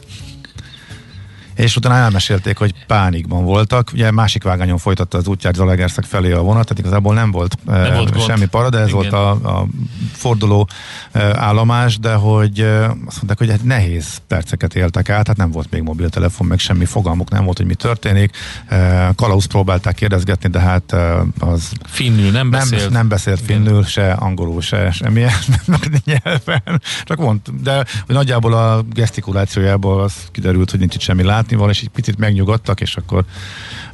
és 1.60 1.76
utána 1.76 1.95
elmesélték, 1.95 2.58
hogy 2.58 2.74
pánikban 2.88 3.43
voltak. 3.43 3.89
Ugye 3.93 4.12
másik 4.12 4.43
vágányon 4.43 4.78
folytatta 4.78 5.17
az 5.17 5.28
útját 5.28 5.56
Zalaegerszeg 5.56 6.04
felé 6.04 6.32
a 6.32 6.41
vonat, 6.41 6.63
tehát 6.63 6.80
igazából 6.80 7.13
nem 7.13 7.32
volt, 7.32 7.56
Nem 7.65 7.93
volt 7.93 8.12
gond. 8.12 8.26
semmi 8.26 8.45
para, 8.45 8.69
de 8.69 8.78
ez 8.78 8.88
Igen. 8.88 8.95
volt 9.00 9.13
a, 9.13 9.30
a 9.30 9.67
forduló 10.13 10.67
eh, 11.12 11.43
állomás, 11.43 12.00
de 12.00 12.13
hogy 12.13 12.60
eh, 12.60 12.84
azt 12.84 13.15
mondták, 13.15 13.38
hogy 13.38 13.50
hát 13.50 13.63
nehéz 13.63 14.22
perceket 14.28 14.76
éltek 14.76 15.10
át, 15.10 15.28
hát 15.28 15.38
nem 15.38 15.52
volt 15.52 15.72
még 15.72 15.82
mobiltelefon, 15.82 16.48
meg 16.48 16.60
semmi 16.60 16.86
fogalmuk 16.86 17.30
nem 17.30 17.43
volt, 17.43 17.58
hogy 17.58 17.65
mi 17.65 17.76
történik. 17.76 18.36
Eh, 18.67 19.08
Kalauz 19.15 19.45
próbálták 19.45 19.95
kérdezgetni, 19.95 20.50
de 20.50 20.60
hát 20.60 20.93
eh, 20.93 21.19
az 21.39 21.72
Finnül 21.86 22.32
nem 22.32 22.32
nem, 22.32 22.50
beszélt. 22.50 22.89
nem 22.89 23.08
beszélt 23.08 23.39
finnül, 23.39 23.84
se 23.84 24.12
angolul, 24.12 24.62
se 24.62 24.91
semmilyen 24.91 25.32
nyelven. 26.06 26.82
Csak 27.04 27.17
mond, 27.17 27.39
de 27.62 27.76
hogy 28.06 28.15
nagyjából 28.15 28.54
a 28.54 28.82
gesztikulációjából 28.93 30.02
az 30.02 30.13
kiderült, 30.32 30.72
hogy 30.72 30.80
nincs 30.80 30.95
itt 30.95 31.02
semmi 31.02 31.24
látnival, 31.49 31.69
és 31.69 31.81
egy 31.81 31.89
picit 31.89 32.17
megnyugodtak, 32.17 32.81
és 32.81 32.95
akkor 32.95 33.23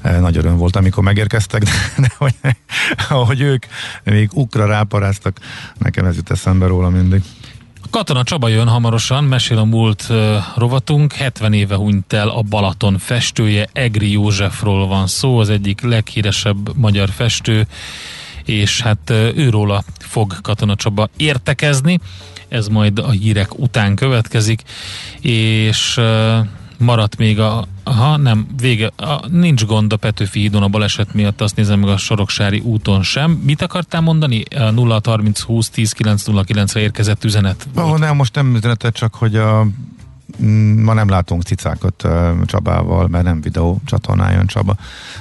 eh, 0.02 0.20
nagy 0.20 0.38
öröm 0.38 0.58
volt, 0.58 0.76
amikor 0.76 1.04
megérkeztek, 1.04 1.64
de, 1.64 1.72
de 1.98 2.12
hogy, 2.18 2.36
ahogy 3.10 3.42
ők 3.42 3.66
még 4.04 4.30
ukra 4.34 4.66
ráparáztak, 4.66 5.38
nekem 5.78 6.06
ez 6.06 6.16
jut 6.16 6.32
eszembe 6.32 6.68
róla 6.68 6.90
mindig. 6.90 7.22
Katona 7.90 8.24
Csaba 8.24 8.48
jön 8.48 8.68
hamarosan, 8.68 9.24
mesél 9.24 9.58
a 9.58 9.64
múlt 9.64 10.06
uh, 10.10 10.36
rovatunk. 10.56 11.14
70 11.14 11.54
éve 11.54 11.76
hunyt 11.76 12.14
el 12.14 12.30
a 12.30 12.42
Balaton 12.42 12.98
festője, 12.98 13.70
Egri 13.74 14.12
Józsefról 14.12 14.88
van 14.88 15.08
szó, 15.08 15.38
az 15.38 15.50
egyik 15.50 15.82
leghíresebb 15.82 16.76
magyar 16.76 17.10
festő, 17.10 17.68
és 18.46 18.82
hát 18.82 19.10
uh, 19.10 19.18
őróla 19.36 19.84
fog 20.00 20.42
Katona 20.42 20.76
Csaba 20.76 21.10
értekezni. 21.18 22.00
Ez 22.48 22.68
majd 22.68 23.00
a 23.00 23.10
hírek 23.10 23.60
után 23.60 23.96
következik, 23.96 24.62
és 25.22 25.98
uh, 25.98 26.38
maradt 26.78 27.18
még 27.18 27.40
a, 27.40 27.68
ha 27.84 28.18
nem, 28.18 28.48
vége, 28.58 28.92
a, 28.96 29.28
nincs 29.28 29.66
gond 29.66 29.94
a 29.94 29.98
Petőfi 29.98 30.40
hídon 30.40 30.64
a 30.64 30.68
baleset 30.68 31.14
miatt, 31.14 31.42
azt 31.42 31.56
nézem 31.56 31.80
meg 31.80 31.90
a 31.90 31.98
Soroksári 31.98 32.60
úton 32.60 33.04
sem. 33.04 33.32
Mit 33.32 33.62
akartál 33.62 34.02
mondani? 34.02 34.44
A 34.56 34.72
0 34.72 35.02
30 35.04 35.42
20 35.42 35.70
10 35.70 35.92
909 35.92 36.74
re 36.74 36.80
érkezett 36.80 37.24
üzenet. 37.24 37.68
volt. 37.74 37.92
Oh, 37.92 38.00
nem, 38.00 38.16
most 38.16 38.36
nem 38.36 38.56
üzenetet, 38.56 38.96
csak 38.96 39.16
hogy 39.16 39.36
a, 39.36 39.68
mm, 40.44 40.84
ma 40.84 40.94
nem 40.94 41.10
látunk 41.10 41.44
cicákat 41.44 42.08
Csabával, 42.46 43.08
mert 43.08 43.24
nem 43.24 43.42
videó 43.42 43.82
csatornán 43.86 44.32
jön 44.32 44.48
Csaba. 44.48 44.76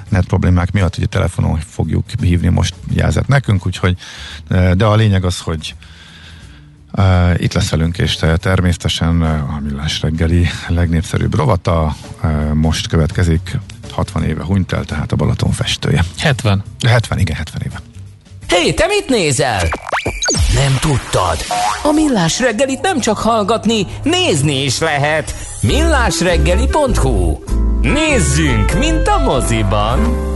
Net 0.08 0.26
problémák 0.26 0.72
miatt 0.72 0.96
ugye 0.96 1.06
telefonon 1.06 1.58
fogjuk 1.58 2.04
hívni, 2.20 2.48
most 2.48 2.74
jelzett 2.92 3.26
nekünk, 3.26 3.66
úgyhogy, 3.66 3.96
de 4.48 4.84
a 4.84 4.94
lényeg 4.94 5.24
az, 5.24 5.40
hogy 5.40 5.74
Uh, 6.98 7.34
itt 7.36 7.52
lesz 7.52 7.70
velünk, 7.70 7.98
és 7.98 8.16
te- 8.16 8.36
természetesen 8.36 9.22
a 9.22 9.60
Millás 9.62 10.00
reggeli 10.00 10.46
legnépszerűbb 10.68 11.34
rovata 11.34 11.96
uh, 12.22 12.52
most 12.52 12.86
következik, 12.86 13.58
60 13.90 14.24
éve 14.24 14.44
hunyt 14.44 14.72
el, 14.72 14.84
tehát 14.84 15.12
a 15.12 15.16
Balaton 15.16 15.52
festője. 15.52 16.04
70. 16.18 16.62
70, 16.86 17.18
igen, 17.18 17.36
70 17.36 17.62
éve. 17.66 17.80
Hé, 18.48 18.72
te 18.72 18.86
mit 18.86 19.08
nézel? 19.08 19.68
Nem 20.54 20.76
tudtad? 20.80 21.36
A 21.82 21.92
Millás 21.92 22.40
reggelit 22.40 22.80
nem 22.80 23.00
csak 23.00 23.18
hallgatni, 23.18 23.86
nézni 24.02 24.64
is 24.64 24.78
lehet. 24.78 25.34
Millásreggeli.hu 25.60 27.38
Nézzünk, 27.80 28.78
mint 28.78 29.06
a 29.08 29.18
moziban! 29.18 30.32